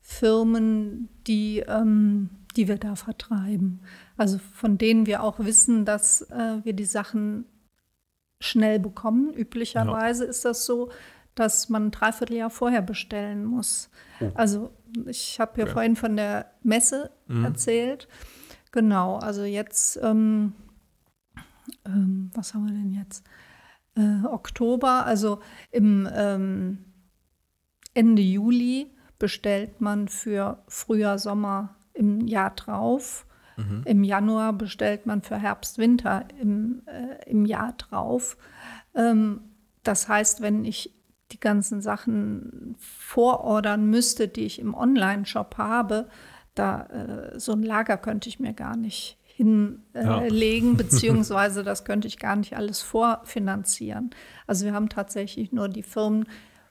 Firmen, 0.00 1.08
die, 1.26 1.60
ähm, 1.60 2.30
die 2.56 2.68
wir 2.68 2.78
da 2.78 2.96
vertreiben. 2.96 3.80
Also 4.16 4.38
von 4.38 4.76
denen 4.76 5.06
wir 5.06 5.22
auch 5.22 5.38
wissen, 5.38 5.84
dass 5.84 6.22
äh, 6.22 6.58
wir 6.64 6.72
die 6.72 6.84
Sachen 6.84 7.44
schnell 8.40 8.78
bekommen. 8.80 9.32
Üblicherweise 9.34 10.24
ist 10.24 10.44
das 10.44 10.64
so, 10.66 10.90
dass 11.34 11.68
man 11.68 11.86
ein 11.86 11.90
Dreivierteljahr 11.90 12.50
vorher 12.50 12.82
bestellen 12.82 13.44
muss. 13.44 13.90
Oh. 14.20 14.30
Also 14.34 14.72
ich 15.06 15.38
habe 15.40 15.58
ja 15.58 15.64
Okay. 15.64 15.72
vorhin 15.72 15.96
von 15.96 16.16
der 16.16 16.50
Messe 16.62 17.10
Mhm. 17.28 17.44
erzählt. 17.44 18.08
Genau, 18.72 19.16
also 19.18 19.42
jetzt, 19.44 19.98
ähm, 20.02 20.52
ähm, 21.84 22.30
was 22.34 22.54
haben 22.54 22.66
wir 22.66 22.72
denn 22.74 22.92
jetzt? 22.92 23.24
Äh, 23.96 24.24
Oktober, 24.26 25.04
also 25.06 25.40
im 25.70 26.08
ähm, 26.12 26.78
Ende 27.94 28.22
Juli 28.22 28.90
bestellt 29.18 29.80
man 29.80 30.08
für 30.08 30.62
Frühjahr, 30.68 31.18
Sommer 31.18 31.76
im 31.92 32.26
Jahr 32.26 32.50
drauf. 32.54 33.26
Mhm. 33.56 33.82
Im 33.84 34.04
Januar 34.04 34.52
bestellt 34.52 35.06
man 35.06 35.22
für 35.22 35.36
Herbst, 35.36 35.78
Winter 35.78 36.24
im, 36.40 36.82
äh, 36.86 37.28
im 37.28 37.44
Jahr 37.44 37.72
drauf. 37.72 38.36
Ähm, 38.94 39.40
das 39.82 40.08
heißt, 40.08 40.40
wenn 40.40 40.64
ich 40.64 40.94
die 41.32 41.40
ganzen 41.40 41.80
Sachen 41.80 42.74
vorordern 42.78 43.86
müsste, 43.86 44.28
die 44.28 44.44
ich 44.44 44.58
im 44.58 44.74
Online-Shop 44.74 45.56
habe, 45.58 46.08
da 46.54 46.82
äh, 46.86 47.38
so 47.38 47.52
ein 47.52 47.62
Lager 47.62 47.96
könnte 47.96 48.28
ich 48.28 48.40
mir 48.40 48.52
gar 48.52 48.76
nicht 48.76 49.16
hinlegen, 49.24 49.82
Ja. 49.94 50.20
äh, 50.22 50.28
legen, 50.28 50.76
beziehungsweise 50.76 51.62
das 51.62 51.84
könnte 51.84 52.08
ich 52.08 52.18
gar 52.18 52.36
nicht 52.36 52.56
alles 52.56 52.82
vorfinanzieren. 52.82 54.10
Also 54.46 54.64
wir 54.66 54.74
haben 54.74 54.88
tatsächlich 54.88 55.52
nur 55.52 55.68
die 55.68 55.82
Firmen, 55.82 56.26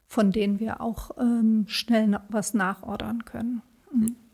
von 0.06 0.32
denen 0.32 0.60
wir 0.60 0.82
auch 0.82 1.12
ähm, 1.20 1.66
schnell 1.68 2.20
was 2.30 2.54
nachordern 2.54 3.26
können. 3.26 3.62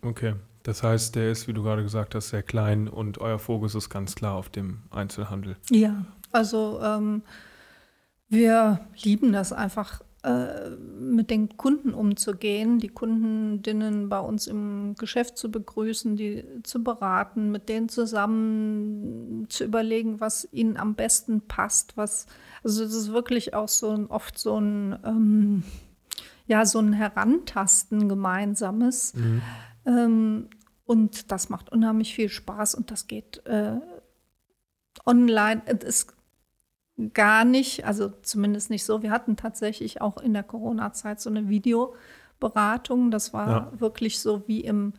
Okay. 0.01 0.33
Das 0.63 0.81
heißt, 0.81 1.15
der 1.15 1.29
ist, 1.31 1.47
wie 1.47 1.53
du 1.53 1.61
gerade 1.61 1.83
gesagt 1.83 2.15
hast, 2.15 2.29
sehr 2.29 2.41
klein 2.41 2.88
und 2.88 3.19
euer 3.19 3.38
Fokus 3.38 3.75
ist 3.75 3.91
ganz 3.91 4.15
klar 4.15 4.33
auf 4.33 4.49
dem 4.49 4.79
Einzelhandel. 4.89 5.57
Ja, 5.69 6.05
also 6.31 6.81
ähm, 6.81 7.21
wir 8.29 8.79
lieben 9.03 9.31
das 9.31 9.53
einfach, 9.53 10.01
äh, 10.25 10.71
mit 10.99 11.29
den 11.29 11.55
Kunden 11.55 11.93
umzugehen, 11.93 12.79
die 12.79 12.88
Kundinnen 12.88 14.09
bei 14.09 14.17
uns 14.19 14.47
im 14.47 14.95
Geschäft 14.95 15.38
zu 15.38 15.51
begrüßen, 15.51 16.15
die 16.15 16.43
zu 16.63 16.83
beraten, 16.83 17.51
mit 17.51 17.69
denen 17.69 17.89
zusammen 17.89 19.45
zu 19.49 19.63
überlegen, 19.63 20.19
was 20.19 20.49
ihnen 20.51 20.77
am 20.77 20.95
besten 20.95 21.41
passt, 21.41 21.95
was, 21.95 22.25
also 22.63 22.83
es 22.83 22.95
ist 22.95 23.13
wirklich 23.13 23.53
auch 23.53 23.67
so 23.67 23.91
ein, 23.91 24.07
oft 24.07 24.39
so 24.39 24.59
ein, 24.59 24.97
ähm, 25.05 25.63
ja, 26.47 26.65
so 26.65 26.79
ein 26.79 26.93
Herantasten 26.93 28.09
gemeinsames. 28.09 29.13
Ähm, 29.85 30.49
und 30.85 31.31
das 31.31 31.49
macht 31.49 31.71
unheimlich 31.71 32.15
viel 32.15 32.29
Spaß 32.29 32.73
und 32.73 32.89
das 32.89 33.05
geht 33.05 33.45
äh, 33.45 33.75
online. 35.05 35.61
Es 35.67 36.07
gar 37.13 37.43
nicht, 37.45 37.86
also 37.86 38.10
zumindest 38.21 38.69
nicht 38.69 38.86
so. 38.86 39.01
Wir 39.01 39.12
hatten 39.12 39.36
tatsächlich 39.36 40.01
auch 40.01 40.17
in 40.17 40.34
der 40.34 40.43
Corona-Zeit 40.43 41.19
so 41.19 41.29
eine 41.29 41.49
Videoberatung. 41.49 43.12
Das 43.12 43.34
war 43.34 43.49
Ja. 43.49 43.71
wirklich 43.79 44.19
so 44.19 44.47
wie 44.47 44.62
im, 44.62 44.93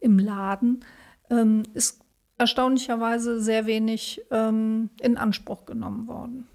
im 0.00 0.18
Laden. 0.18 0.84
Ähm, 1.30 1.64
ist 1.74 2.02
erstaunlicherweise 2.38 3.40
sehr 3.40 3.66
wenig 3.66 4.22
ähm, 4.30 4.90
in 5.00 5.16
Anspruch 5.16 5.66
genommen 5.66 6.08
worden. 6.08 6.46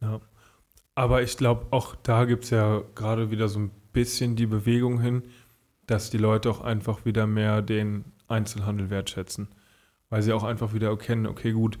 Ja. 0.00 0.20
Aber 0.94 1.22
ich 1.22 1.36
glaube, 1.36 1.66
auch 1.70 1.94
da 1.96 2.24
gibt 2.24 2.44
es 2.44 2.50
ja 2.50 2.82
gerade 2.94 3.30
wieder 3.30 3.48
so 3.48 3.60
ein 3.60 3.70
bisschen 3.92 4.34
die 4.36 4.46
Bewegung 4.46 5.00
hin, 5.00 5.22
dass 5.86 6.10
die 6.10 6.18
Leute 6.18 6.50
auch 6.50 6.60
einfach 6.60 7.04
wieder 7.04 7.26
mehr 7.26 7.62
den 7.62 8.04
Einzelhandel 8.26 8.90
wertschätzen. 8.90 9.48
Weil 10.10 10.22
sie 10.22 10.32
auch 10.32 10.44
einfach 10.44 10.72
wieder 10.74 10.88
erkennen, 10.88 11.26
okay, 11.26 11.52
gut, 11.52 11.78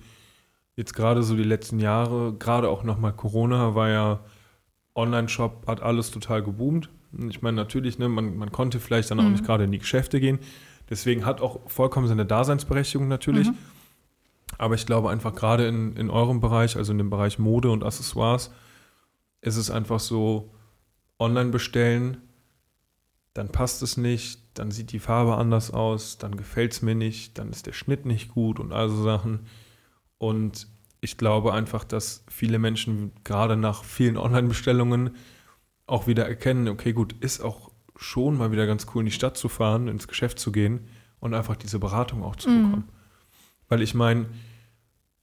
jetzt 0.78 0.94
gerade 0.94 1.24
so 1.24 1.34
die 1.34 1.42
letzten 1.42 1.80
Jahre, 1.80 2.34
gerade 2.38 2.68
auch 2.68 2.84
nochmal 2.84 3.12
Corona, 3.12 3.74
war 3.74 3.88
ja 3.88 4.20
Online-Shop, 4.94 5.64
hat 5.66 5.82
alles 5.82 6.12
total 6.12 6.42
geboomt. 6.44 6.88
Ich 7.28 7.42
meine, 7.42 7.56
natürlich, 7.56 7.98
ne, 7.98 8.08
man, 8.08 8.36
man 8.36 8.52
konnte 8.52 8.78
vielleicht 8.78 9.10
dann 9.10 9.18
auch 9.18 9.24
Mhm. 9.24 9.32
nicht 9.32 9.44
gerade 9.44 9.64
in 9.64 9.72
die 9.72 9.80
Geschäfte 9.80 10.20
gehen. 10.20 10.38
Deswegen 10.88 11.26
hat 11.26 11.40
auch 11.40 11.58
vollkommen 11.66 12.06
seine 12.06 12.24
Daseinsberechtigung 12.24 13.08
natürlich. 13.08 13.48
Mhm. 13.48 13.58
Aber 14.56 14.76
ich 14.76 14.86
glaube 14.86 15.10
einfach 15.10 15.34
gerade 15.34 15.66
in, 15.66 15.96
in 15.96 16.10
eurem 16.10 16.38
Bereich, 16.40 16.76
also 16.76 16.92
in 16.92 16.98
dem 16.98 17.10
Bereich 17.10 17.40
Mode 17.40 17.70
und 17.70 17.82
Accessoires, 17.84 18.52
ist 19.40 19.56
es 19.56 19.70
einfach 19.70 20.00
so, 20.00 20.54
online 21.18 21.50
bestellen 21.50 22.18
dann 23.38 23.50
passt 23.50 23.82
es 23.82 23.96
nicht, 23.96 24.40
dann 24.54 24.72
sieht 24.72 24.90
die 24.90 24.98
Farbe 24.98 25.36
anders 25.36 25.70
aus, 25.70 26.18
dann 26.18 26.36
gefällt 26.36 26.72
es 26.72 26.82
mir 26.82 26.96
nicht, 26.96 27.38
dann 27.38 27.50
ist 27.50 27.66
der 27.66 27.72
Schnitt 27.72 28.04
nicht 28.04 28.34
gut 28.34 28.58
und 28.58 28.72
all 28.72 28.88
so 28.88 29.00
Sachen. 29.04 29.46
Und 30.18 30.66
ich 31.00 31.16
glaube 31.16 31.52
einfach, 31.54 31.84
dass 31.84 32.24
viele 32.28 32.58
Menschen 32.58 33.12
gerade 33.24 33.56
nach 33.56 33.84
vielen 33.84 34.16
Online-Bestellungen 34.16 35.10
auch 35.86 36.06
wieder 36.06 36.26
erkennen, 36.28 36.68
okay, 36.68 36.92
gut, 36.92 37.14
ist 37.20 37.40
auch 37.40 37.70
schon 37.96 38.36
mal 38.36 38.52
wieder 38.52 38.66
ganz 38.66 38.86
cool, 38.94 39.00
in 39.02 39.06
die 39.06 39.12
Stadt 39.12 39.36
zu 39.36 39.48
fahren, 39.48 39.88
ins 39.88 40.06
Geschäft 40.08 40.38
zu 40.38 40.52
gehen 40.52 40.80
und 41.20 41.34
einfach 41.34 41.56
diese 41.56 41.78
Beratung 41.78 42.22
auch 42.22 42.36
zu 42.36 42.48
Mhm. 42.50 42.62
bekommen. 42.62 42.88
Weil 43.68 43.82
ich 43.82 43.94
meine, 43.94 44.26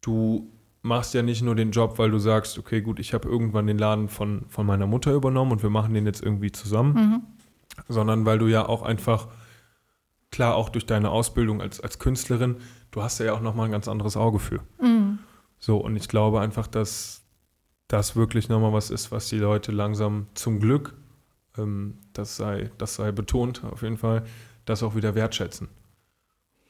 du 0.01 0.49
machst 0.81 1.13
ja 1.13 1.21
nicht 1.23 1.41
nur 1.41 1.55
den 1.55 1.71
Job, 1.71 1.97
weil 1.97 2.11
du 2.11 2.19
sagst, 2.19 2.57
okay, 2.59 2.81
gut, 2.81 2.99
ich 2.99 3.13
habe 3.13 3.27
irgendwann 3.27 3.67
den 3.67 3.77
Laden 3.77 4.07
von, 4.07 4.45
von 4.49 4.65
meiner 4.65 4.87
Mutter 4.87 5.13
übernommen 5.13 5.51
und 5.53 5.63
wir 5.63 5.69
machen 5.69 5.93
den 5.93 6.05
jetzt 6.05 6.21
irgendwie 6.23 6.51
zusammen, 6.51 6.93
Mhm. 6.95 7.21
sondern 7.87 8.25
weil 8.25 8.37
du 8.39 8.47
ja 8.47 8.67
auch 8.67 8.81
einfach, 8.83 9.27
klar, 10.31 10.55
auch 10.55 10.69
durch 10.69 10.85
deine 10.85 11.09
Ausbildung 11.09 11.61
als, 11.61 11.79
als 11.79 11.97
Künstlerin, 11.99 12.57
du 12.95 13.03
hast 13.03 13.19
ja 13.19 13.33
auch 13.33 13.41
nochmal 13.41 13.65
ein 13.65 13.71
ganz 13.71 13.87
anderes 13.89 14.15
Auge 14.15 14.39
für. 14.39 14.61
Mhm. 14.81 15.19
So, 15.59 15.77
und 15.77 15.95
ich 15.97 16.07
glaube 16.07 16.39
einfach, 16.39 16.65
dass 16.67 17.23
das 17.89 18.15
wirklich 18.15 18.47
nochmal 18.49 18.71
was 18.73 18.89
ist, 18.89 19.11
was 19.11 19.27
die 19.27 19.37
Leute 19.37 19.71
langsam 19.71 20.27
zum 20.33 20.59
Glück, 20.59 20.93
ähm, 21.57 21.97
das, 22.13 22.37
sei, 22.37 22.71
das 22.77 22.95
sei 22.95 23.11
betont 23.11 23.63
auf 23.65 23.81
jeden 23.83 23.97
Fall, 23.97 24.23
das 24.63 24.81
auch 24.81 24.95
wieder 24.95 25.13
wertschätzen. 25.13 25.67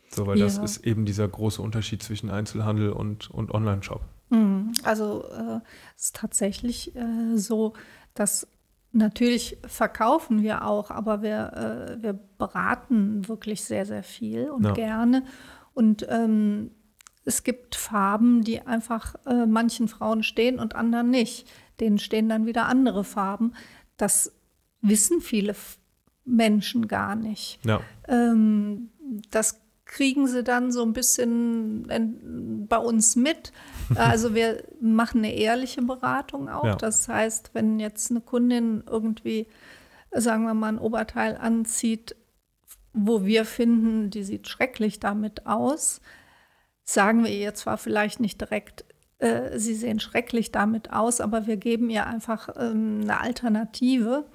So, 0.09 0.25
weil 0.27 0.39
das 0.39 0.57
Ja. 0.57 0.63
ist 0.63 0.85
eben 0.85 1.05
dieser 1.05 1.27
große 1.27 1.61
Unterschied 1.61 2.01
zwischen 2.01 2.29
Einzelhandel 2.31 2.89
und, 2.91 3.29
und 3.29 3.51
Online-Shop. 3.53 4.01
Mhm. 4.29 4.71
Also 4.83 5.25
äh, 5.31 5.59
es 5.95 6.05
ist 6.05 6.15
tatsächlich 6.15 6.95
äh, 6.95 7.38
so, 7.38 7.73
dass 8.15 8.47
natürlich 8.93 9.57
verkaufen 9.67 10.41
wir 10.41 10.65
auch, 10.65 10.89
aber 10.89 11.21
wir, 11.21 11.97
äh, 11.99 12.03
wir 12.03 12.13
beraten 12.13 13.27
wirklich 13.27 13.63
sehr, 13.63 13.85
sehr 13.85 14.03
viel 14.03 14.49
und 14.49 14.63
Ja. 14.65 14.71
gerne. 14.71 15.23
Und 15.75 16.07
ähm, 16.09 16.71
es 17.25 17.43
gibt 17.43 17.75
Farben, 17.75 18.43
die 18.43 18.61
einfach 18.61 19.15
äh, 19.27 19.45
manchen 19.45 19.88
Frauen 19.88 20.23
stehen 20.23 20.57
und 20.59 20.75
anderen 20.75 21.11
nicht. 21.11 21.47
Denen 21.79 21.99
stehen 21.99 22.27
dann 22.29 22.45
wieder 22.47 22.65
andere 22.65 23.03
Farben. 23.03 23.53
Das 23.97 24.31
wissen 24.81 25.21
viele 25.21 25.51
F 25.51 25.77
Menschen 26.23 26.88
gar 26.88 27.15
nicht. 27.15 27.59
Ja, 27.65 27.81
Ähm, 28.07 28.89
das 29.29 29.59
kriegen 29.85 30.25
sie 30.27 30.43
dann 30.43 30.71
so 30.71 30.81
ein 30.83 30.93
bisschen 30.93 31.88
en- 31.89 32.65
bei 32.67 32.77
uns 32.79 33.15
mit. 33.15 33.51
Also 33.95 34.33
wir 34.33 34.63
machen 34.81 35.19
eine 35.19 35.35
ehrliche 35.35 35.83
Beratung 35.83 36.49
auch. 36.49 36.63
Ja. 36.65 36.75
Das 36.75 37.07
heißt, 37.07 37.51
wenn 37.53 37.79
jetzt 37.79 38.09
eine 38.09 38.21
Kundin 38.21 38.83
irgendwie, 38.89 39.45
sagen 40.11 40.45
wir 40.45 40.55
mal, 40.55 40.69
ein 40.69 40.79
Oberteil 40.79 41.38
anzieht, 41.38 42.15
wo 42.95 43.25
wir 43.25 43.45
finden, 43.45 44.10
die 44.10 44.23
sieht 44.23 44.47
schrecklich 44.47 44.99
damit 44.99 45.45
aus, 45.45 46.01
sagen 46.84 47.23
wir 47.23 47.31
ihr 47.31 47.53
zwar 47.53 47.77
vielleicht 47.77 48.19
nicht 48.19 48.39
direkt, 48.39 48.86
äh, 49.19 49.58
sie 49.60 49.75
sehen 49.75 49.99
schrecklich 49.99 50.51
damit 50.51 50.93
aus, 50.93 51.19
aber 51.19 51.47
wir 51.47 51.58
geben 51.58 51.89
ihr 51.89 52.05
einfach 52.05 52.49
ähm, 52.58 53.01
eine 53.03 53.19
Alternative, 53.21 54.25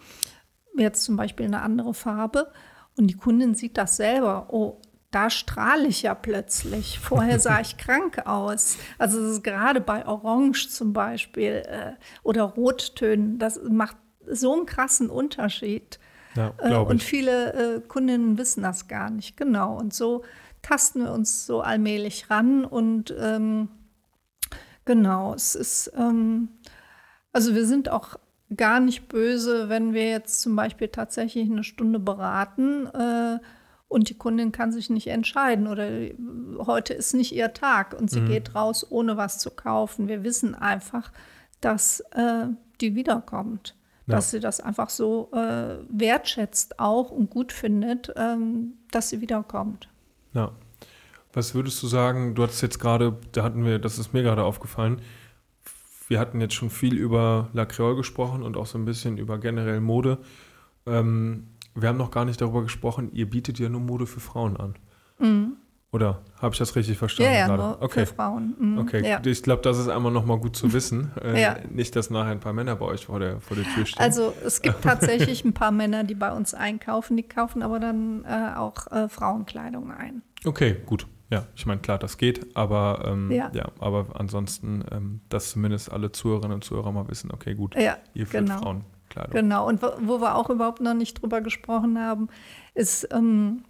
jetzt 0.77 1.05
zum 1.05 1.17
Beispiel 1.17 1.47
eine 1.47 1.63
andere 1.63 1.95
Farbe. 1.95 2.53
Und 2.97 3.07
die 3.07 3.17
Kundin 3.17 3.55
sieht 3.55 3.79
das 3.79 3.97
selber. 3.97 4.49
Oh, 4.51 4.81
da 5.11 5.31
strahle 5.31 5.89
ich 5.89 6.03
ja 6.03 6.15
plötzlich. 6.15 6.99
Vorher 6.99 7.39
sah 7.39 7.61
ich 7.63 7.77
krank 7.77 8.27
aus. 8.27 8.77
Also 8.99 9.21
es 9.21 9.37
ist 9.37 9.45
gerade 9.45 9.81
bei 9.81 10.07
Orange 10.07 10.69
zum 10.69 10.93
Beispiel 10.93 11.63
äh, 11.67 11.93
oder 12.23 12.43
Rottönen, 12.43 13.39
das 13.39 13.61
macht 13.69 13.97
so 14.27 14.55
einen 14.55 14.67
krassen 14.67 15.09
Unterschied. 15.09 15.99
Ja 16.37 16.53
Äh, 16.59 16.75
und 16.77 17.03
viele 17.03 17.53
äh, 17.77 17.81
Kundinnen 17.81 18.39
wissen 18.39 18.63
das 18.63 18.89
gar 18.89 19.11
nicht. 19.11 19.37
Genau. 19.37 19.77
Und 19.77 19.93
so 19.95 20.25
tasten 20.63 21.05
wir 21.05 21.13
uns 21.13 21.47
so 21.47 21.61
allmählich 21.61 22.31
ran. 22.31 22.65
Und 22.65 23.15
ähm, 23.19 23.69
genau, 24.85 25.35
es 25.35 25.55
ist, 25.55 25.93
ähm, 25.97 26.49
also 27.33 27.55
wir 27.55 27.67
sind 27.67 27.89
auch 27.89 28.17
gar 28.57 28.81
nicht 28.81 29.09
böse, 29.09 29.69
wenn 29.69 29.93
wir 29.95 30.11
jetzt 30.11 30.41
zum 30.41 30.57
Beispiel 30.57 30.89
tatsächlich 30.89 31.49
eine 31.51 31.63
Stunde 31.65 32.01
beraten 32.01 32.87
äh, 32.87 33.39
und 33.87 34.09
die 34.09 34.19
Kundin 34.19 34.51
kann 34.53 34.73
sich 34.73 34.91
nicht 34.91 35.07
entscheiden 35.07 35.67
oder 35.69 35.89
äh, 35.89 36.17
heute 36.59 36.95
ist 36.95 37.15
nicht 37.15 37.33
ihr 37.33 37.53
Tag 37.53 37.93
und 37.95 38.03
Mhm. 38.03 38.09
sie 38.09 38.21
geht 38.23 38.55
raus, 38.55 38.85
ohne 38.91 39.17
was 39.17 39.39
zu 39.39 39.51
kaufen. 39.51 40.09
Wir 40.09 40.25
wissen 40.25 40.55
einfach, 40.57 41.13
dass 41.61 42.01
äh, 42.13 42.47
die 42.81 42.95
wiederkommt. 42.97 43.77
Ja. 44.11 44.17
Dass 44.17 44.31
sie 44.31 44.41
das 44.41 44.61
einfach 44.61 44.91
so 44.91 45.31
äh, 45.33 45.77
wertschätzt 45.89 46.79
auch 46.79 47.11
und 47.11 47.31
gut 47.31 47.53
findet, 47.53 48.13
ähm, 48.17 48.75
dass 48.91 49.09
sie 49.09 49.21
wiederkommt. 49.21 49.89
Ja. 50.35 50.53
Was 51.33 51.55
würdest 51.55 51.81
du 51.83 51.87
sagen, 51.87 52.35
du 52.35 52.43
hattest 52.43 52.63
jetzt 52.63 52.81
gerade, 52.81 53.17
da 53.33 53.45
hatten 53.45 53.65
wir, 53.65 53.79
das 53.79 53.99
ist 53.99 54.13
mir 54.13 54.23
gerade 54.23 54.43
aufgefallen, 54.43 55.01
wir 56.09 56.19
hatten 56.19 56.41
jetzt 56.41 56.55
schon 56.55 56.71
viel 56.71 56.97
über 56.97 57.51
La 57.53 57.67
Creole 57.67 57.95
gesprochen 57.95 58.43
und 58.43 58.57
auch 58.57 58.67
so 58.67 58.77
ein 58.79 58.85
bisschen 58.85 59.17
über 59.17 59.39
generell 59.39 59.81
Mode. 59.81 60.19
Ähm, 60.87 61.47
wir 61.77 61.89
haben 61.89 61.99
noch 61.99 62.11
gar 62.11 62.25
nicht 62.25 62.41
darüber 62.41 62.63
gesprochen, 62.63 63.11
ihr 63.13 63.31
bietet 63.31 63.61
ja 63.61 63.69
nur 63.69 63.81
Mode 63.81 64.07
für 64.07 64.19
Frauen 64.19 64.57
an. 64.57 64.75
Oder 65.93 66.21
habe 66.41 66.53
ich 66.55 66.59
das 66.59 66.77
richtig 66.77 66.95
Ja, 66.95 66.99
verstanden 66.99 67.33
ja, 67.35 67.47
gerade? 67.49 67.63
nur 67.63 67.83
okay. 67.83 68.07
für 68.07 68.15
Frauen. 68.15 68.55
Mhm. 68.59 68.79
Okay, 68.79 69.05
Ja. 69.09 69.21
ich 69.25 69.43
glaube, 69.43 69.63
das 69.63 69.77
ist 69.77 69.89
einmal 69.89 70.13
nochmal 70.13 70.39
gut 70.39 70.55
zu 70.57 70.73
wissen. 70.73 71.11
Äh, 71.21 71.41
Ja. 71.43 71.57
Nicht, 71.69 71.97
dass 71.97 72.11
nachher 72.11 72.31
ein 72.31 72.39
paar 72.41 72.53
Männer 72.53 72.77
bei 72.77 72.87
euch 72.87 73.07
vor 73.07 73.19
der, 73.19 73.41
vor 73.41 73.57
der 73.57 73.67
Tür 73.67 73.85
stehen. 73.87 74.01
Also 74.01 74.33
es 74.45 74.63
gibt 74.63 74.83
tatsächlich 74.83 75.45
ein 75.45 75.53
paar 75.53 75.73
Männer, 75.73 76.05
die 76.05 76.15
bei 76.15 76.31
uns 76.33 76.55
einkaufen, 76.55 77.17
die 77.17 77.25
kaufen 77.25 77.63
aber 77.63 77.81
dann 77.81 78.25
äh, 78.25 78.57
auch 78.57 78.87
äh, 78.93 79.09
Frauenkleidung 79.09 79.91
ein. 79.91 80.23
Okay, 80.45 80.77
gut. 80.87 81.07
Ja, 81.29 81.47
ich 81.55 81.65
meine, 81.67 81.81
klar, 81.81 81.99
das 81.99 82.19
geht, 82.19 82.57
aber 82.57 83.05
ähm, 83.07 83.31
ja. 83.31 83.51
Ja. 83.53 83.69
aber 83.79 84.07
ansonsten, 84.15 84.85
ähm, 84.91 85.21
dass 85.29 85.51
zumindest 85.51 85.91
alle 85.93 86.11
Zuhörerinnen 86.11 86.57
und 86.57 86.65
Zuhörer 86.65 86.91
mal 86.91 87.09
wissen, 87.09 87.31
okay, 87.33 87.55
gut, 87.55 87.75
Ja, 87.77 87.97
ihr 88.15 88.27
führt 88.27 88.47
genau. 88.47 88.59
Frauenkleidung. 88.59 89.33
Genau, 89.33 89.69
und 89.69 89.81
wo, 89.81 89.89
wo 90.03 90.21
wir 90.21 90.35
auch 90.35 90.51
überhaupt 90.51 90.81
noch 90.81 90.95
nicht 90.95 91.23
drüber 91.23 91.41
gesprochen 91.41 91.99
haben, 92.01 92.29
ist, 92.75 93.09
ähm, 93.13 93.63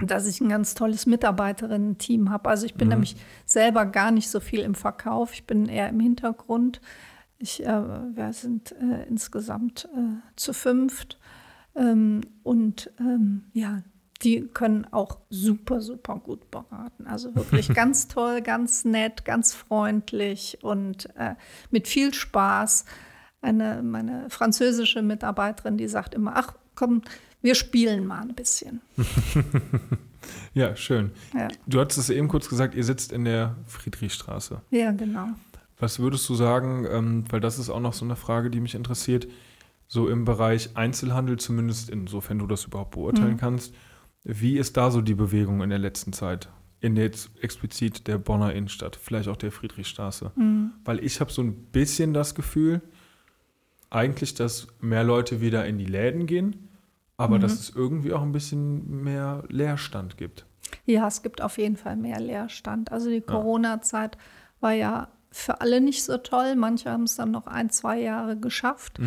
dass 0.00 0.26
ich 0.26 0.40
ein 0.40 0.48
ganz 0.48 0.74
tolles 0.74 1.06
Mitarbeiterinnen-Team 1.06 2.30
habe. 2.30 2.48
Also 2.50 2.66
ich 2.66 2.74
bin 2.74 2.88
Mhm. 2.88 2.94
nämlich 2.94 3.16
selber 3.46 3.86
gar 3.86 4.10
nicht 4.10 4.28
so 4.28 4.40
viel 4.40 4.60
im 4.60 4.74
Verkauf, 4.74 5.32
ich 5.32 5.46
bin 5.46 5.66
eher 5.66 5.88
im 5.88 6.00
Hintergrund. 6.00 6.80
Ich, 7.38 7.64
äh, 7.64 7.66
wir 7.66 8.32
sind 8.32 8.72
äh, 8.72 9.04
insgesamt 9.08 9.88
äh, 9.94 10.20
zu 10.36 10.52
fünft. 10.52 11.18
Ähm, 11.76 12.22
und 12.42 12.90
ähm, 12.98 13.44
ja, 13.52 13.82
die 14.22 14.46
können 14.46 14.86
auch 14.92 15.18
super, 15.28 15.80
super 15.80 16.18
gut 16.18 16.50
beraten. 16.50 17.06
Also 17.06 17.34
wirklich 17.34 17.68
ganz 17.74 18.08
toll, 18.08 18.40
ganz 18.40 18.84
nett, 18.84 19.24
ganz 19.24 19.52
freundlich 19.52 20.58
und 20.62 21.14
äh, 21.16 21.34
mit 21.70 21.88
viel 21.88 22.14
Spaß. 22.14 22.84
Eine, 23.42 23.82
meine 23.82 24.30
französische 24.30 25.02
Mitarbeiterin, 25.02 25.76
die 25.76 25.88
sagt 25.88 26.14
immer, 26.14 26.32
ach 26.36 26.54
komm, 26.74 27.02
wir 27.42 27.54
spielen 27.54 28.06
mal 28.06 28.22
ein 28.22 28.34
bisschen. 28.34 28.80
Ja, 30.54 30.74
schön. 30.76 31.10
Ja, 31.34 31.48
Du 31.66 31.80
hattest 31.80 31.98
es 31.98 32.10
eben 32.10 32.28
kurz 32.28 32.48
gesagt, 32.48 32.74
ihr 32.74 32.84
sitzt 32.84 33.12
in 33.12 33.24
der 33.24 33.56
Friedrichstraße. 33.66 34.62
ja 34.70 34.92
genau. 34.92 35.28
Was 35.78 35.98
würdest 35.98 36.26
du 36.28 36.34
sagen, 36.34 36.86
ähm, 36.90 37.24
weil 37.30 37.40
das 37.40 37.58
ist 37.58 37.68
auch 37.68 37.80
noch 37.80 37.92
so 37.92 38.04
eine 38.04 38.16
Frage, 38.16 38.48
die 38.50 38.60
mich 38.60 38.74
interessiert, 38.74 39.26
so 39.86 40.08
im 40.08 40.24
Bereich 40.24 40.76
Einzelhandel, 40.76 41.38
zumindest 41.38 41.90
insofern 41.90 42.38
du 42.38 42.46
das 42.46 42.64
überhaupt 42.64 42.92
beurteilen 42.92 43.32
Mhm. 43.34 43.38
kannst, 43.38 43.74
wie 44.22 44.56
ist 44.56 44.76
da 44.76 44.90
so 44.90 45.00
die 45.02 45.14
Bewegung 45.14 45.60
in 45.62 45.68
der 45.70 45.78
letzten 45.80 46.12
Zeit? 46.14 46.48
In 46.80 46.94
der 46.94 47.04
jetzt 47.04 47.30
explizit 47.42 48.06
der 48.06 48.16
Bonner 48.18 48.54
Innenstadt, 48.54 48.96
vielleicht 48.96 49.28
auch 49.28 49.36
der 49.36 49.52
Friedrichstraße. 49.52 50.32
Mhm. 50.36 50.70
Weil 50.84 51.04
ich 51.04 51.20
habe 51.20 51.32
so 51.32 51.42
ein 51.42 51.54
bisschen 51.54 52.14
das 52.14 52.34
Gefühl, 52.34 52.80
eigentlich, 53.94 54.34
dass 54.34 54.66
mehr 54.80 55.04
Leute 55.04 55.40
wieder 55.40 55.66
in 55.66 55.78
die 55.78 55.86
Läden 55.86 56.26
gehen, 56.26 56.68
aber 57.16 57.36
Mhm. 57.36 57.42
dass 57.42 57.52
es 57.54 57.70
irgendwie 57.70 58.12
auch 58.12 58.22
ein 58.22 58.32
bisschen 58.32 59.02
mehr 59.02 59.44
Leerstand 59.48 60.16
gibt. 60.16 60.46
Ja, 60.86 61.06
es 61.06 61.22
gibt 61.22 61.40
auf 61.40 61.58
jeden 61.58 61.76
Fall 61.76 61.96
mehr 61.96 62.20
Leerstand. 62.20 62.90
Also 62.92 63.08
die 63.10 63.20
Corona-Zeit 63.20 64.18
war 64.60 64.72
ja 64.72 65.08
für 65.30 65.60
alle 65.60 65.80
nicht 65.80 66.02
so 66.04 66.16
toll. 66.18 66.56
Manche 66.56 66.90
haben 66.90 67.04
es 67.04 67.16
dann 67.16 67.30
noch 67.30 67.46
ein, 67.46 67.70
zwei 67.70 68.00
Jahre 68.00 68.36
geschafft. 68.36 68.98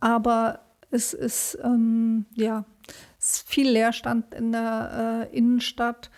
Aber 0.00 0.60
es 0.90 1.14
ist, 1.14 1.58
ähm, 1.62 2.26
ja, 2.34 2.64
es 3.18 3.36
ist 3.38 3.48
viel 3.48 3.70
Leerstand 3.70 4.34
in 4.34 4.52
der 4.52 5.28
äh, 5.32 5.36
Innenstadt. 5.36 6.10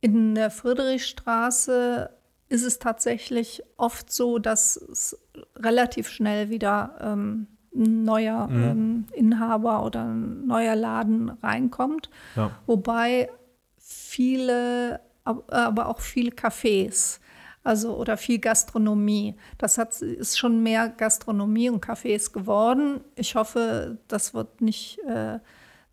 In 0.00 0.34
der 0.34 0.50
Friedrichstraße 0.50 2.10
ist 2.52 2.64
es 2.64 2.78
tatsächlich 2.78 3.62
oft 3.76 4.12
so, 4.12 4.38
dass 4.38 4.76
es 4.76 5.16
relativ 5.56 6.08
schnell 6.08 6.50
wieder 6.50 6.96
ähm, 7.00 7.46
ein 7.74 8.04
neuer 8.04 8.48
Mhm. 8.48 8.62
ähm, 8.64 9.06
Inhaber 9.12 9.84
oder 9.84 10.04
ein 10.04 10.46
neuer 10.46 10.76
Laden 10.76 11.30
reinkommt. 11.42 12.10
Ja. 12.36 12.50
Wobei 12.66 13.30
viele, 13.78 15.00
ab- 15.24 15.44
aber 15.52 15.88
auch 15.88 16.00
viele 16.00 16.30
Cafés, 16.30 17.18
also 17.64 17.96
oder 17.96 18.16
viel 18.16 18.38
Gastronomie. 18.38 19.36
Das 19.58 19.78
hat, 19.78 20.00
ist 20.02 20.38
schon 20.38 20.62
mehr 20.62 20.88
Gastronomie 20.88 21.70
und 21.70 21.84
Cafés 21.84 22.32
geworden. 22.32 23.00
Ich 23.14 23.34
hoffe, 23.34 23.98
das 24.08 24.34
wird 24.34 24.60
nicht 24.60 24.98
äh, 25.06 25.38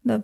eine 0.04 0.24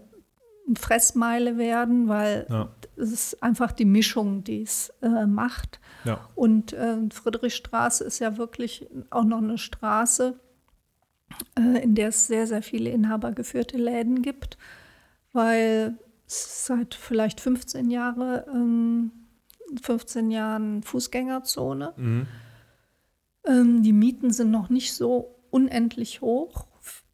Fressmeile 0.76 1.58
werden, 1.58 2.08
weil 2.08 2.48
Ja. 2.50 2.70
es 2.96 3.12
ist 3.12 3.44
einfach 3.44 3.72
die 3.72 3.86
Mischung, 3.86 4.44
die 4.44 4.64
es 4.64 4.92
äh, 5.02 5.26
macht. 5.28 5.80
Ja. 6.06 6.28
Und 6.36 6.74
äh, 6.74 6.98
Friedrichstraße 7.12 8.04
ist 8.04 8.20
ja 8.20 8.38
wirklich 8.38 8.88
auch 9.12 9.24
noch 9.26 9.38
eine 9.40 9.58
Straße, 9.60 10.40
äh, 11.60 11.84
in 11.84 11.94
der 11.96 12.10
es 12.10 12.28
sehr, 12.28 12.48
sehr 12.48 12.64
viele 12.64 12.90
inhabergeführte 12.90 13.78
Läden 13.78 14.22
gibt, 14.24 14.58
weil 15.34 15.98
es 16.28 16.66
seit 16.66 16.96
vielleicht 16.96 17.42
15 17.42 17.92
Jahre, 17.92 18.46
ähm, 18.52 19.12
15 19.82 20.32
Jahren 20.32 20.82
Fußgängerzone. 20.84 21.94
Mhm. 21.98 22.28
Ähm, 23.46 23.84
die 23.84 23.94
Mieten 23.94 24.32
sind 24.32 24.50
noch 24.50 24.70
nicht 24.70 24.94
so 24.96 25.36
unendlich 25.52 26.22
hoch. 26.22 26.66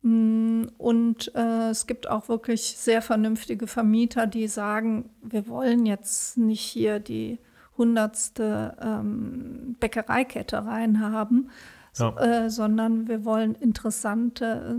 Mm, 0.04 0.64
Und 0.78 1.32
äh, 1.36 1.70
es 1.70 1.86
gibt 1.88 2.10
auch 2.10 2.28
wirklich 2.30 2.76
sehr 2.78 3.02
vernünftige 3.02 3.68
Vermieter, 3.68 4.26
die 4.28 4.48
sagen, 4.48 5.10
wir 5.22 5.48
wollen 5.48 5.86
jetzt 5.86 6.38
nicht 6.38 6.62
hier 6.62 7.00
die 7.00 7.40
hundertste 7.78 8.76
ähm, 8.82 9.76
Bäckereikette 9.80 10.66
reinhaben, 10.66 11.50
Ja. 11.98 12.16
äh, 12.18 12.50
sondern 12.50 13.08
wir 13.08 13.26
wollen 13.26 13.56
interessante, 13.56 14.76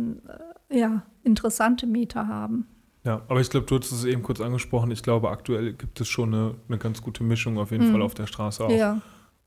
äh, 0.70 0.78
ja, 0.78 1.02
interessante 1.24 1.87
Mieter 1.87 2.26
haben. 2.28 2.66
Ja, 3.04 3.22
aber 3.28 3.40
ich 3.40 3.50
glaube, 3.50 3.66
du 3.66 3.78
hast 3.78 3.90
es 3.90 4.04
eben 4.04 4.22
kurz 4.22 4.40
angesprochen. 4.40 4.90
Ich 4.92 5.02
glaube, 5.02 5.30
aktuell 5.30 5.72
gibt 5.72 6.00
es 6.00 6.08
schon 6.08 6.32
eine, 6.32 6.54
eine 6.68 6.78
ganz 6.78 7.02
gute 7.02 7.24
Mischung 7.24 7.58
auf 7.58 7.70
jeden 7.72 7.88
Mhm. 7.88 7.92
Fall 7.92 8.02
auf 8.02 8.14
der 8.14 8.26
Straße 8.26 8.64
auch. 8.64 8.70
Ja, 8.70 9.00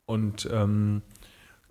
Und 0.05 0.47
ähm, 0.51 1.01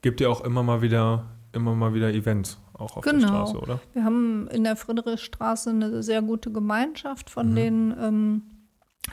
gibt 0.01 0.21
ja 0.21 0.29
auch 0.29 0.43
immer 0.45 0.63
mal 0.63 0.81
wieder, 0.83 1.27
immer 1.55 1.75
mal 1.75 1.95
wieder 1.95 2.13
Events 2.13 2.59
auch 2.75 2.97
auf 2.97 3.05
der 3.05 3.13
Genau. 3.13 3.29
Straße, 3.29 3.59
oder? 3.59 3.81
Wir 3.93 4.05
haben 4.05 4.49
in 4.49 4.65
der 4.65 4.77
Friedrichstraße 4.77 5.71
eine 5.71 6.03
sehr 6.03 6.23
gute 6.23 6.51
Gemeinschaft 6.53 7.31
von 7.31 7.51
Mhm. 7.51 7.55
den 7.57 7.95
ähm, 8.01 8.43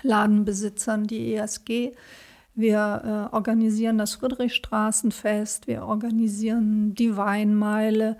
Ladenbesitzern, 0.04 1.06
die 1.08 1.36
ESG. 1.36 1.92
Wir 2.54 3.30
äh, 3.32 3.36
organisieren 3.36 3.98
das 3.98 4.16
Friedrichstraßenfest, 4.16 5.68
wir 5.68 5.84
organisieren 5.86 6.96
die 6.96 7.16
Weinmeile. 7.16 8.18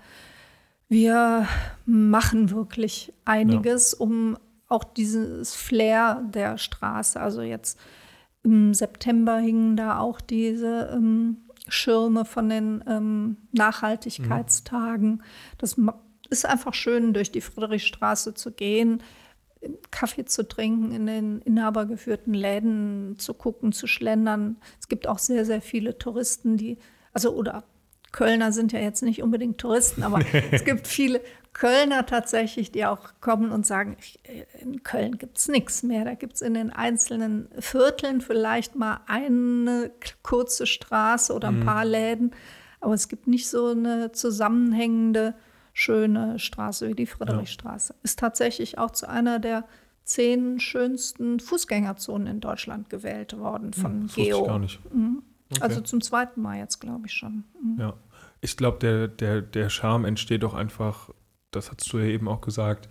Wir 0.88 1.46
machen 1.86 2.50
wirklich 2.50 3.12
einiges, 3.24 3.94
um 3.94 4.36
auch 4.68 4.84
dieses 4.84 5.54
Flair 5.54 6.22
der 6.32 6.56
Straße, 6.58 7.20
also 7.20 7.42
jetzt 7.42 7.78
im 8.42 8.74
September 8.74 9.38
hingen 9.38 9.76
da 9.76 9.98
auch 9.98 10.20
diese 10.20 10.90
ähm, 10.94 11.36
Schirme 11.68 12.24
von 12.24 12.48
den 12.48 12.82
ähm, 12.88 13.36
Nachhaltigkeitstagen. 13.52 15.22
Das 15.58 15.76
ma- 15.76 16.00
ist 16.30 16.46
einfach 16.46 16.74
schön, 16.74 17.12
durch 17.12 17.30
die 17.30 17.40
Friedrichstraße 17.40 18.34
zu 18.34 18.52
gehen, 18.52 19.02
Kaffee 19.90 20.24
zu 20.24 20.48
trinken, 20.48 20.90
in 20.92 21.06
den 21.06 21.40
inhabergeführten 21.42 22.34
Läden 22.34 23.16
zu 23.18 23.32
gucken, 23.34 23.72
zu 23.72 23.86
schlendern. 23.86 24.56
Es 24.80 24.88
gibt 24.88 25.06
auch 25.06 25.18
sehr, 25.18 25.44
sehr 25.44 25.60
viele 25.60 25.98
Touristen, 25.98 26.56
die, 26.56 26.78
also 27.12 27.32
oder 27.34 27.64
Kölner 28.10 28.52
sind 28.52 28.72
ja 28.72 28.80
jetzt 28.80 29.02
nicht 29.02 29.22
unbedingt 29.22 29.58
Touristen, 29.58 30.02
aber 30.02 30.20
es 30.50 30.64
gibt 30.64 30.88
viele 30.88 31.20
Kölner 31.52 32.06
tatsächlich, 32.06 32.72
die 32.72 32.86
auch 32.86 33.10
kommen 33.20 33.50
und 33.50 33.66
sagen, 33.66 33.96
äh, 34.24 34.44
in 34.60 34.82
Köln 34.82 35.18
gibt 35.18 35.38
es 35.38 35.48
nichts 35.48 35.82
mehr. 35.82 36.04
Da 36.04 36.14
gibt 36.14 36.34
es 36.34 36.40
in 36.40 36.54
den 36.54 36.70
einzelnen 36.70 37.48
Vierteln 37.58 38.20
vielleicht 38.20 38.74
mal 38.74 39.00
eine 39.06 39.90
kurze 40.22 40.66
Straße 40.66 41.32
oder 41.32 41.48
ein 41.48 41.64
paar 41.64 41.84
Läden, 41.84 42.32
aber 42.80 42.94
es 42.94 43.08
gibt 43.08 43.26
nicht 43.26 43.48
so 43.48 43.68
eine 43.68 44.12
zusammenhängende, 44.12 45.34
schöne 45.74 46.38
Straße 46.38 46.88
wie 46.88 46.94
die 46.94 47.06
Friedrichstraße. 47.06 47.94
Ist 48.02 48.18
tatsächlich 48.18 48.78
auch 48.78 48.90
zu 48.90 49.08
einer 49.08 49.38
der 49.38 49.64
zehn 50.04 50.58
schönsten 50.58 51.38
Fußgängerzonen 51.38 52.26
in 52.26 52.40
Deutschland 52.40 52.90
gewählt 52.90 53.38
worden 53.38 53.72
von 53.72 54.02
Das 54.02 54.16
wusste 54.16 54.20
ich 54.20 54.26
Geo. 54.28 54.44
gar 54.44 54.58
nicht. 54.58 54.80
Also 55.60 55.80
zum 55.80 56.00
zweiten 56.00 56.40
Mal 56.40 56.58
jetzt, 56.58 56.80
glaube 56.80 57.06
ich 57.06 57.12
schon. 57.12 57.44
Mhm. 57.62 57.78
Ja. 57.78 57.94
Ich 58.40 58.56
glaube, 58.56 58.78
der, 58.78 59.06
der, 59.08 59.40
der 59.40 59.70
Charme 59.70 60.04
entsteht 60.04 60.42
doch 60.42 60.54
einfach, 60.54 61.10
das 61.52 61.70
hast 61.70 61.92
du 61.92 61.98
ja 61.98 62.06
eben 62.06 62.26
auch 62.28 62.40
gesagt, 62.40 62.88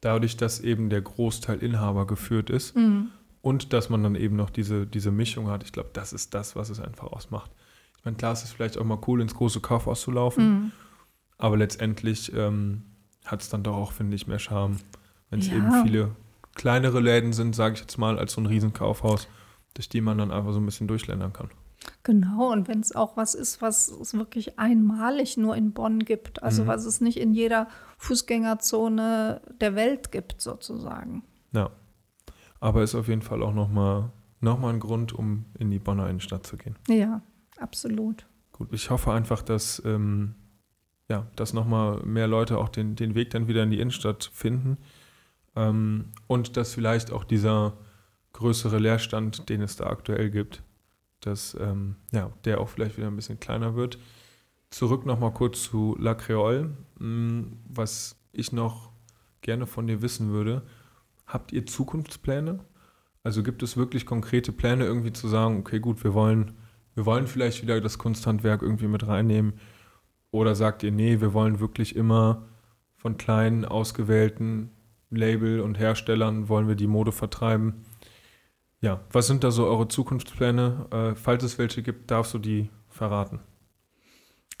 dadurch, 0.00 0.36
dass 0.36 0.60
eben 0.60 0.90
der 0.90 1.00
Großteil 1.02 1.58
Inhaber 1.62 2.06
geführt 2.06 2.50
ist 2.50 2.74
Mhm. 2.76 3.10
und 3.40 3.72
dass 3.72 3.88
man 3.88 4.02
dann 4.02 4.16
eben 4.16 4.34
noch 4.36 4.50
diese, 4.50 4.86
diese 4.86 5.10
Mischung 5.12 5.48
hat. 5.48 5.62
Ich 5.62 5.72
glaube, 5.72 5.90
das 5.92 6.12
ist 6.12 6.34
das, 6.34 6.56
was 6.56 6.70
es 6.70 6.80
einfach 6.80 7.06
ausmacht. 7.12 7.50
Ich 7.98 8.04
meine, 8.04 8.16
klar, 8.16 8.32
es 8.32 8.42
ist 8.42 8.52
vielleicht 8.52 8.76
auch 8.78 8.84
mal 8.84 8.98
cool, 9.06 9.20
ins 9.22 9.34
große 9.34 9.60
Kaufhaus 9.60 10.00
zu 10.02 10.10
laufen, 10.10 10.44
Mhm. 10.50 10.72
aber 11.38 11.56
letztendlich 11.56 12.32
ähm, 12.34 12.82
hat 13.24 13.42
es 13.42 13.48
dann 13.48 13.62
doch 13.62 13.76
auch, 13.76 13.92
finde 13.92 14.16
ich, 14.16 14.26
mehr 14.26 14.40
Charme, 14.40 14.78
wenn 15.30 15.38
es 15.38 15.46
Ja. 15.48 15.54
eben 15.54 15.70
viele 15.84 16.10
kleinere 16.54 16.98
Läden 17.00 17.32
sind, 17.32 17.54
sage 17.54 17.74
ich 17.74 17.80
jetzt 17.80 17.96
mal, 17.98 18.18
als 18.18 18.32
so 18.32 18.40
ein 18.40 18.46
Riesenkaufhaus, 18.46 19.28
durch 19.74 19.88
die 19.88 20.00
man 20.00 20.18
dann 20.18 20.32
einfach 20.32 20.52
so 20.52 20.58
ein 20.60 20.66
bisschen 20.66 20.88
durchländern 20.88 21.32
kann. 21.32 21.48
Genau, 22.04 22.52
und 22.52 22.68
wenn 22.68 22.80
es 22.80 22.94
auch 22.94 23.16
was 23.16 23.34
ist, 23.34 23.62
was 23.62 23.88
es 23.88 24.14
wirklich 24.14 24.58
einmalig 24.58 25.36
nur 25.36 25.56
in 25.56 25.72
Bonn 25.72 26.00
gibt, 26.00 26.42
also 26.42 26.62
Mhm. 26.64 26.66
was 26.66 26.84
es 26.84 27.00
nicht 27.00 27.18
in 27.18 27.32
jeder 27.32 27.68
Fußgängerzone 27.98 29.40
der 29.60 29.74
Welt 29.74 30.12
gibt, 30.12 30.40
sozusagen. 30.40 31.22
Ja. 31.52 31.70
Aber 32.60 32.82
ist 32.82 32.94
auf 32.94 33.08
jeden 33.08 33.22
Fall 33.22 33.42
auch 33.42 33.54
nochmal 33.54 34.10
noch 34.40 34.58
mal 34.58 34.72
ein 34.72 34.80
Grund, 34.80 35.12
um 35.12 35.44
in 35.58 35.70
die 35.70 35.78
Bonner 35.78 36.08
Innenstadt 36.08 36.44
zu 36.46 36.56
gehen. 36.56 36.76
Ja, 36.88 37.22
absolut. 37.58 38.26
Gut, 38.50 38.68
ich 38.72 38.90
hoffe 38.90 39.12
einfach, 39.12 39.40
dass, 39.42 39.80
ähm, 39.84 40.34
ja, 41.08 41.26
dass 41.36 41.52
nochmal 41.52 42.00
mehr 42.04 42.26
Leute 42.26 42.58
auch 42.58 42.68
den, 42.68 42.96
den 42.96 43.14
Weg 43.14 43.30
dann 43.30 43.46
wieder 43.46 43.62
in 43.62 43.70
die 43.70 43.78
Innenstadt 43.78 44.30
finden. 44.34 44.78
Ähm, 45.54 46.06
und 46.26 46.56
dass 46.56 46.74
vielleicht 46.74 47.12
auch 47.12 47.22
dieser 47.22 47.74
größere 48.32 48.78
Leerstand, 48.78 49.48
den 49.48 49.62
es 49.62 49.76
da 49.76 49.86
aktuell 49.86 50.30
gibt, 50.30 50.62
dass 51.22 51.56
ähm, 51.58 51.96
ja, 52.12 52.30
der 52.44 52.60
auch 52.60 52.68
vielleicht 52.68 52.98
wieder 52.98 53.06
ein 53.06 53.16
bisschen 53.16 53.40
kleiner 53.40 53.74
wird. 53.74 53.98
Zurück 54.70 55.06
nochmal 55.06 55.32
kurz 55.32 55.62
zu 55.62 55.96
La 55.98 56.14
Creole. 56.14 56.76
Mm, 56.98 57.42
Was 57.68 58.16
ich 58.32 58.52
noch 58.52 58.92
gerne 59.40 59.66
von 59.66 59.86
dir 59.86 60.02
wissen 60.02 60.30
würde, 60.30 60.62
habt 61.26 61.52
ihr 61.52 61.66
Zukunftspläne? 61.66 62.60
Also 63.22 63.42
gibt 63.42 63.62
es 63.62 63.76
wirklich 63.76 64.04
konkrete 64.04 64.52
Pläne, 64.52 64.84
irgendwie 64.84 65.12
zu 65.12 65.28
sagen, 65.28 65.58
okay, 65.58 65.78
gut, 65.78 66.02
wir 66.02 66.12
wollen, 66.14 66.52
wir 66.94 67.06
wollen 67.06 67.26
vielleicht 67.26 67.62
wieder 67.62 67.80
das 67.80 67.98
Kunsthandwerk 67.98 68.62
irgendwie 68.62 68.88
mit 68.88 69.06
reinnehmen? 69.06 69.54
Oder 70.32 70.54
sagt 70.54 70.82
ihr, 70.82 70.90
nee, 70.90 71.20
wir 71.20 71.32
wollen 71.34 71.60
wirklich 71.60 71.94
immer 71.94 72.48
von 72.96 73.16
kleinen, 73.16 73.64
ausgewählten 73.64 74.70
Label 75.10 75.60
und 75.60 75.78
Herstellern 75.78 76.48
wollen 76.48 76.68
wir 76.68 76.74
die 76.74 76.86
Mode 76.86 77.12
vertreiben? 77.12 77.84
Ja, 78.82 79.00
was 79.12 79.28
sind 79.28 79.44
da 79.44 79.52
so 79.52 79.64
eure 79.64 79.86
Zukunftspläne? 79.86 80.86
Äh, 80.90 81.14
falls 81.14 81.44
es 81.44 81.56
welche 81.56 81.82
gibt, 81.82 82.10
darfst 82.10 82.34
du 82.34 82.38
die 82.38 82.68
verraten. 82.88 83.38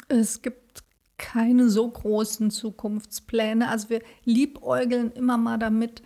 Es 0.08 0.42
gibt 0.42 0.84
keine 1.18 1.68
so 1.68 1.90
großen 1.90 2.50
Zukunftspläne. 2.50 3.68
Also 3.68 3.90
wir 3.90 4.00
liebäugeln 4.24 5.10
immer 5.12 5.36
mal 5.38 5.58
damit, 5.58 6.02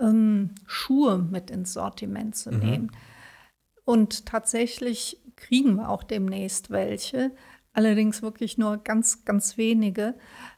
ähm, 0.00 0.50
Schuhe 0.66 1.18
mit 1.18 1.50
ins 1.50 1.72
Sortiment 1.72 2.34
zu 2.34 2.50
nehmen. 2.50 2.90
Und 3.84 4.26
tatsächlich 4.26 5.20
kriegen 5.36 5.76
wir 5.76 5.90
auch 5.90 6.02
demnächst 6.02 6.70
welche, 6.70 7.30
allerdings 7.72 8.22
wirklich 8.22 8.58
nur 8.58 8.78
ganz, 8.78 9.24
ganz 9.24 9.56
wenige, 9.56 10.14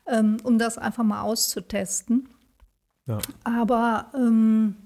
ähm, 0.07 0.38
um 0.44 0.59
das 0.59 0.79
einfach 0.79 1.05
mal 1.05 1.22
auszutesten. 1.22 2.29
Ja. 3.07 3.18
Aber 3.44 4.12
ähm, 4.14 4.77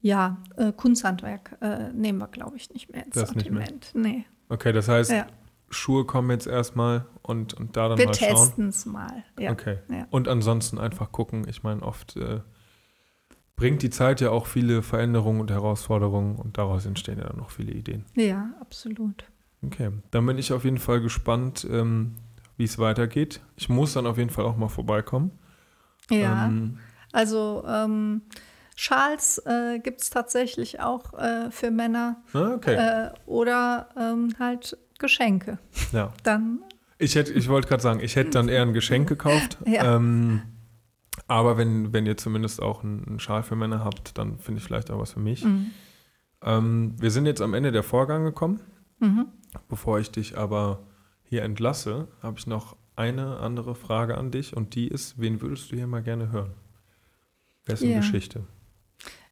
ja, 0.00 0.38
äh, 0.56 0.72
Kunsthandwerk 0.72 1.56
äh, 1.60 1.92
nehmen 1.92 2.18
wir, 2.18 2.28
glaube 2.28 2.56
ich, 2.56 2.70
nicht 2.72 2.90
mehr 2.92 3.04
ins 3.04 3.14
Das. 3.14 3.30
Sortiment. 3.30 3.90
Nee. 3.94 4.24
Okay, 4.48 4.72
das 4.72 4.88
heißt, 4.88 5.10
Ja. 5.10 5.26
Schuhe 5.70 6.06
kommen 6.06 6.30
jetzt 6.30 6.46
erstmal 6.46 7.04
und, 7.22 7.52
und 7.52 7.76
da 7.76 7.88
dann 7.90 7.98
Wir 7.98 8.06
mal 8.06 8.14
schauen. 8.14 8.28
testen 8.36 8.68
es 8.68 8.86
mal. 8.86 9.24
Ja. 9.38 9.50
Okay. 9.52 9.78
Ja. 9.90 10.06
Und 10.10 10.26
ansonsten 10.28 10.78
einfach 10.78 11.12
gucken. 11.12 11.46
Ich 11.46 11.62
meine, 11.62 11.82
oft 11.82 12.16
äh, 12.16 12.40
bringt 13.54 13.82
die 13.82 13.90
Zeit 13.90 14.20
ja 14.22 14.30
auch 14.30 14.46
viele 14.46 14.80
Veränderungen 14.82 15.40
und 15.40 15.50
Herausforderungen 15.50 16.36
und 16.36 16.56
daraus 16.56 16.86
entstehen 16.86 17.18
ja 17.18 17.24
dann 17.24 17.36
noch 17.36 17.50
viele 17.50 17.72
Ideen. 17.72 18.04
ja, 18.14 18.50
absolut. 18.60 19.24
Okay, 19.66 19.90
dann 20.12 20.24
bin 20.24 20.38
ich 20.38 20.52
auf 20.52 20.64
jeden 20.64 20.78
Fall 20.78 21.00
gespannt, 21.00 21.66
ähm, 21.68 22.14
wie 22.56 22.64
es 22.64 22.78
weitergeht. 22.78 23.40
Ich 23.56 23.68
muss 23.68 23.92
dann 23.92 24.06
auf 24.06 24.16
jeden 24.16 24.30
Fall 24.30 24.44
auch 24.44 24.56
mal 24.56 24.68
vorbeikommen. 24.68 25.32
Ja, 26.10 26.46
Ähm, 26.46 26.78
also 27.12 27.64
ähm, 27.66 28.22
Schals 28.80 29.38
äh, 29.44 29.80
gibt 29.80 30.02
es 30.02 30.10
tatsächlich 30.10 30.78
auch 30.78 31.12
äh, 31.14 31.50
für 31.50 31.72
Männer 31.72 32.22
ah, 32.32 32.52
okay, 32.54 32.74
äh, 32.74 33.10
oder 33.26 33.88
ähm, 33.98 34.36
halt 34.38 34.78
Geschenke. 35.00 35.58
ja. 35.90 36.12
Dann, 36.22 36.60
Ich, 36.98 37.16
hätte, 37.16 37.32
ich 37.32 37.48
wollte 37.48 37.66
gerade 37.66 37.82
sagen, 37.82 37.98
ich 37.98 38.14
hätte 38.14 38.30
dann 38.30 38.48
eher 38.48 38.62
ein 38.62 38.74
Geschenk 38.74 39.08
gekauft. 39.08 39.58
Ja. 39.66 39.96
Ähm, 39.96 40.42
aber 41.26 41.58
wenn, 41.58 41.92
wenn 41.92 42.06
ihr 42.06 42.16
zumindest 42.16 42.62
auch 42.62 42.84
einen, 42.84 43.18
Schal 43.18 43.42
für 43.42 43.56
Männer 43.56 43.84
habt, 43.84 44.16
dann 44.16 44.38
finde 44.38 44.60
ich 44.60 44.64
vielleicht 44.64 44.92
auch 44.92 45.00
was 45.00 45.14
für 45.14 45.20
mich. 45.20 45.44
Mhm. 45.44 45.72
Ähm, 46.42 46.94
wir 47.00 47.10
sind 47.10 47.26
jetzt 47.26 47.42
am 47.42 47.54
Ende 47.54 47.72
der 47.72 47.82
Vorgang 47.82 48.22
gekommen. 48.22 48.60
Mhm. 49.00 49.26
Bevor 49.68 49.98
ich 49.98 50.12
dich 50.12 50.38
aber 50.38 50.86
hier 51.24 51.42
entlasse, 51.42 52.06
habe 52.22 52.38
ich 52.38 52.46
noch 52.46 52.76
eine 52.94 53.38
andere 53.38 53.74
Frage 53.74 54.16
an 54.16 54.30
dich 54.30 54.56
und 54.56 54.76
die 54.76 54.86
ist, 54.86 55.20
wen 55.20 55.42
würdest 55.42 55.72
du 55.72 55.76
hier 55.76 55.88
mal 55.88 56.02
gerne 56.04 56.30
hören? 56.30 56.52
Wessen 57.66 57.90
Ja. 57.90 57.96
Geschichte? 57.98 58.44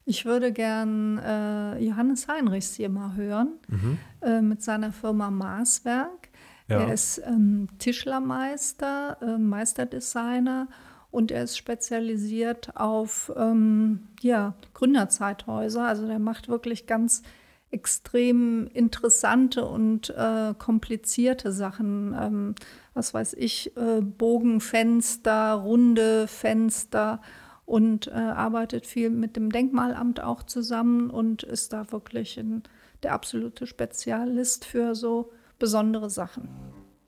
Ich 0.09 0.23
würde 0.23 0.53
gern 0.53 1.17
äh, 1.17 1.79
Johannes 1.79 2.29
Heinrichs 2.29 2.75
hier 2.75 2.87
mal 2.87 3.15
hören 3.15 3.49
Mhm. 3.67 3.97
äh, 4.21 4.41
mit 4.41 4.63
seiner 4.63 4.93
Firma 4.93 5.29
Maßwerk. 5.29 6.29
Ja. 6.69 6.79
Er 6.79 6.93
ist 6.93 7.21
ähm, 7.25 7.67
Tischlermeister, 7.77 9.17
äh, 9.21 9.37
Meisterdesigner 9.37 10.69
und 11.11 11.29
er 11.29 11.43
ist 11.43 11.57
spezialisiert 11.57 12.77
auf 12.77 13.33
ähm, 13.35 14.07
ja, 14.21 14.53
Gründerzeithäuser. 14.73 15.83
Also 15.85 16.07
der 16.07 16.19
macht 16.19 16.47
wirklich 16.47 16.87
ganz 16.87 17.21
extrem 17.69 18.67
interessante 18.73 19.65
und 19.65 20.09
äh, 20.11 20.53
komplizierte 20.57 21.51
Sachen. 21.51 22.15
Ähm, 22.17 22.55
was 22.93 23.13
weiß 23.13 23.33
ich, 23.33 23.75
äh, 23.75 23.99
Bogenfenster, 23.99 25.51
runde 25.51 26.27
Fenster 26.27 27.21
und 27.67 28.07
äh, 28.07 28.11
arbeitet 28.11 28.87
viel 28.87 29.09
mit 29.11 29.35
dem 29.35 29.51
Denkmalamt 29.51 30.23
auch 30.23 30.41
zusammen 30.43 31.09
und 31.11 31.43
ist 31.43 31.73
da 31.73 31.91
wirklich 31.91 32.39
ein, 32.39 32.63
der 33.03 33.13
absolute 33.13 33.67
Spezialist 33.67 34.65
für 34.65 34.95
so 34.95 35.31
besondere 35.59 36.09
Sachen. 36.09 36.47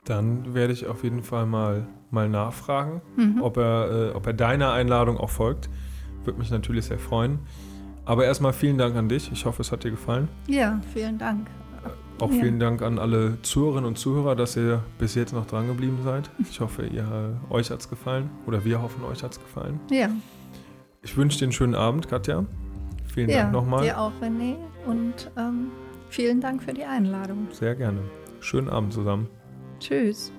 Dann 0.05 0.53
werde 0.53 0.73
ich 0.73 0.85
auf 0.85 1.03
jeden 1.03 1.23
Fall 1.23 1.45
mal, 1.45 1.87
mal 2.11 2.27
nachfragen, 2.29 3.01
Mhm. 3.15 3.41
ob, 3.41 3.57
er, 3.57 4.11
äh, 4.11 4.15
ob 4.15 4.27
er 4.27 4.33
deiner 4.33 4.73
Einladung 4.73 5.17
auch 5.17 5.29
folgt. 5.29 5.69
Würde 6.25 6.37
mich 6.39 6.51
natürlich 6.51 6.85
sehr 6.85 6.99
freuen. 6.99 7.39
Aber 8.05 8.25
erstmal 8.25 8.53
vielen 8.53 8.77
Dank 8.77 8.95
an 8.97 9.07
dich. 9.07 9.31
Ich 9.31 9.45
hoffe, 9.45 9.61
es 9.61 9.71
hat 9.71 9.83
dir 9.85 9.91
gefallen. 9.91 10.27
Ja, 10.47 10.81
vielen 10.93 11.17
Dank. 11.19 11.47
Auch 12.19 12.31
Ja. 12.31 12.41
vielen 12.41 12.59
Dank 12.59 12.81
an 12.81 12.99
alle 12.99 13.41
Zuhörerinnen 13.43 13.85
und 13.87 13.97
Zuhörer, 13.97 14.35
dass 14.35 14.57
ihr 14.57 14.83
bis 14.97 15.15
jetzt 15.15 15.31
noch 15.31 15.45
dran 15.45 15.67
geblieben 15.67 15.99
seid. 16.03 16.29
Ich 16.49 16.59
hoffe, 16.59 16.85
ihr, 16.85 17.39
euch 17.49 17.71
hat 17.71 17.79
es 17.79 17.89
gefallen. 17.89 18.29
Oder 18.45 18.65
wir 18.65 18.81
hoffen, 18.81 19.03
euch 19.05 19.23
hat 19.23 19.31
es 19.31 19.39
gefallen. 19.39 19.79
Ja, 19.89 20.09
Ich 21.01 21.15
wünsche 21.15 21.39
dir 21.39 21.45
einen 21.45 21.51
schönen 21.51 21.75
Abend, 21.75 22.07
Katja. 22.07 22.45
Vielen 23.13 23.29
ja 23.29 23.43
Dank 23.43 23.53
nochmal. 23.53 23.83
dir 23.83 23.99
auch, 23.99 24.11
René. 24.21 24.55
Und 24.85 25.31
ähm, 25.37 25.71
vielen 26.09 26.41
Dank 26.41 26.63
für 26.63 26.73
die 26.73 26.83
Einladung. 26.83 27.47
Sehr 27.51 27.75
gerne. 27.75 28.01
Schönen 28.39 28.69
Abend 28.69 28.93
zusammen. 28.93 29.27
Tschüss. 29.79 30.31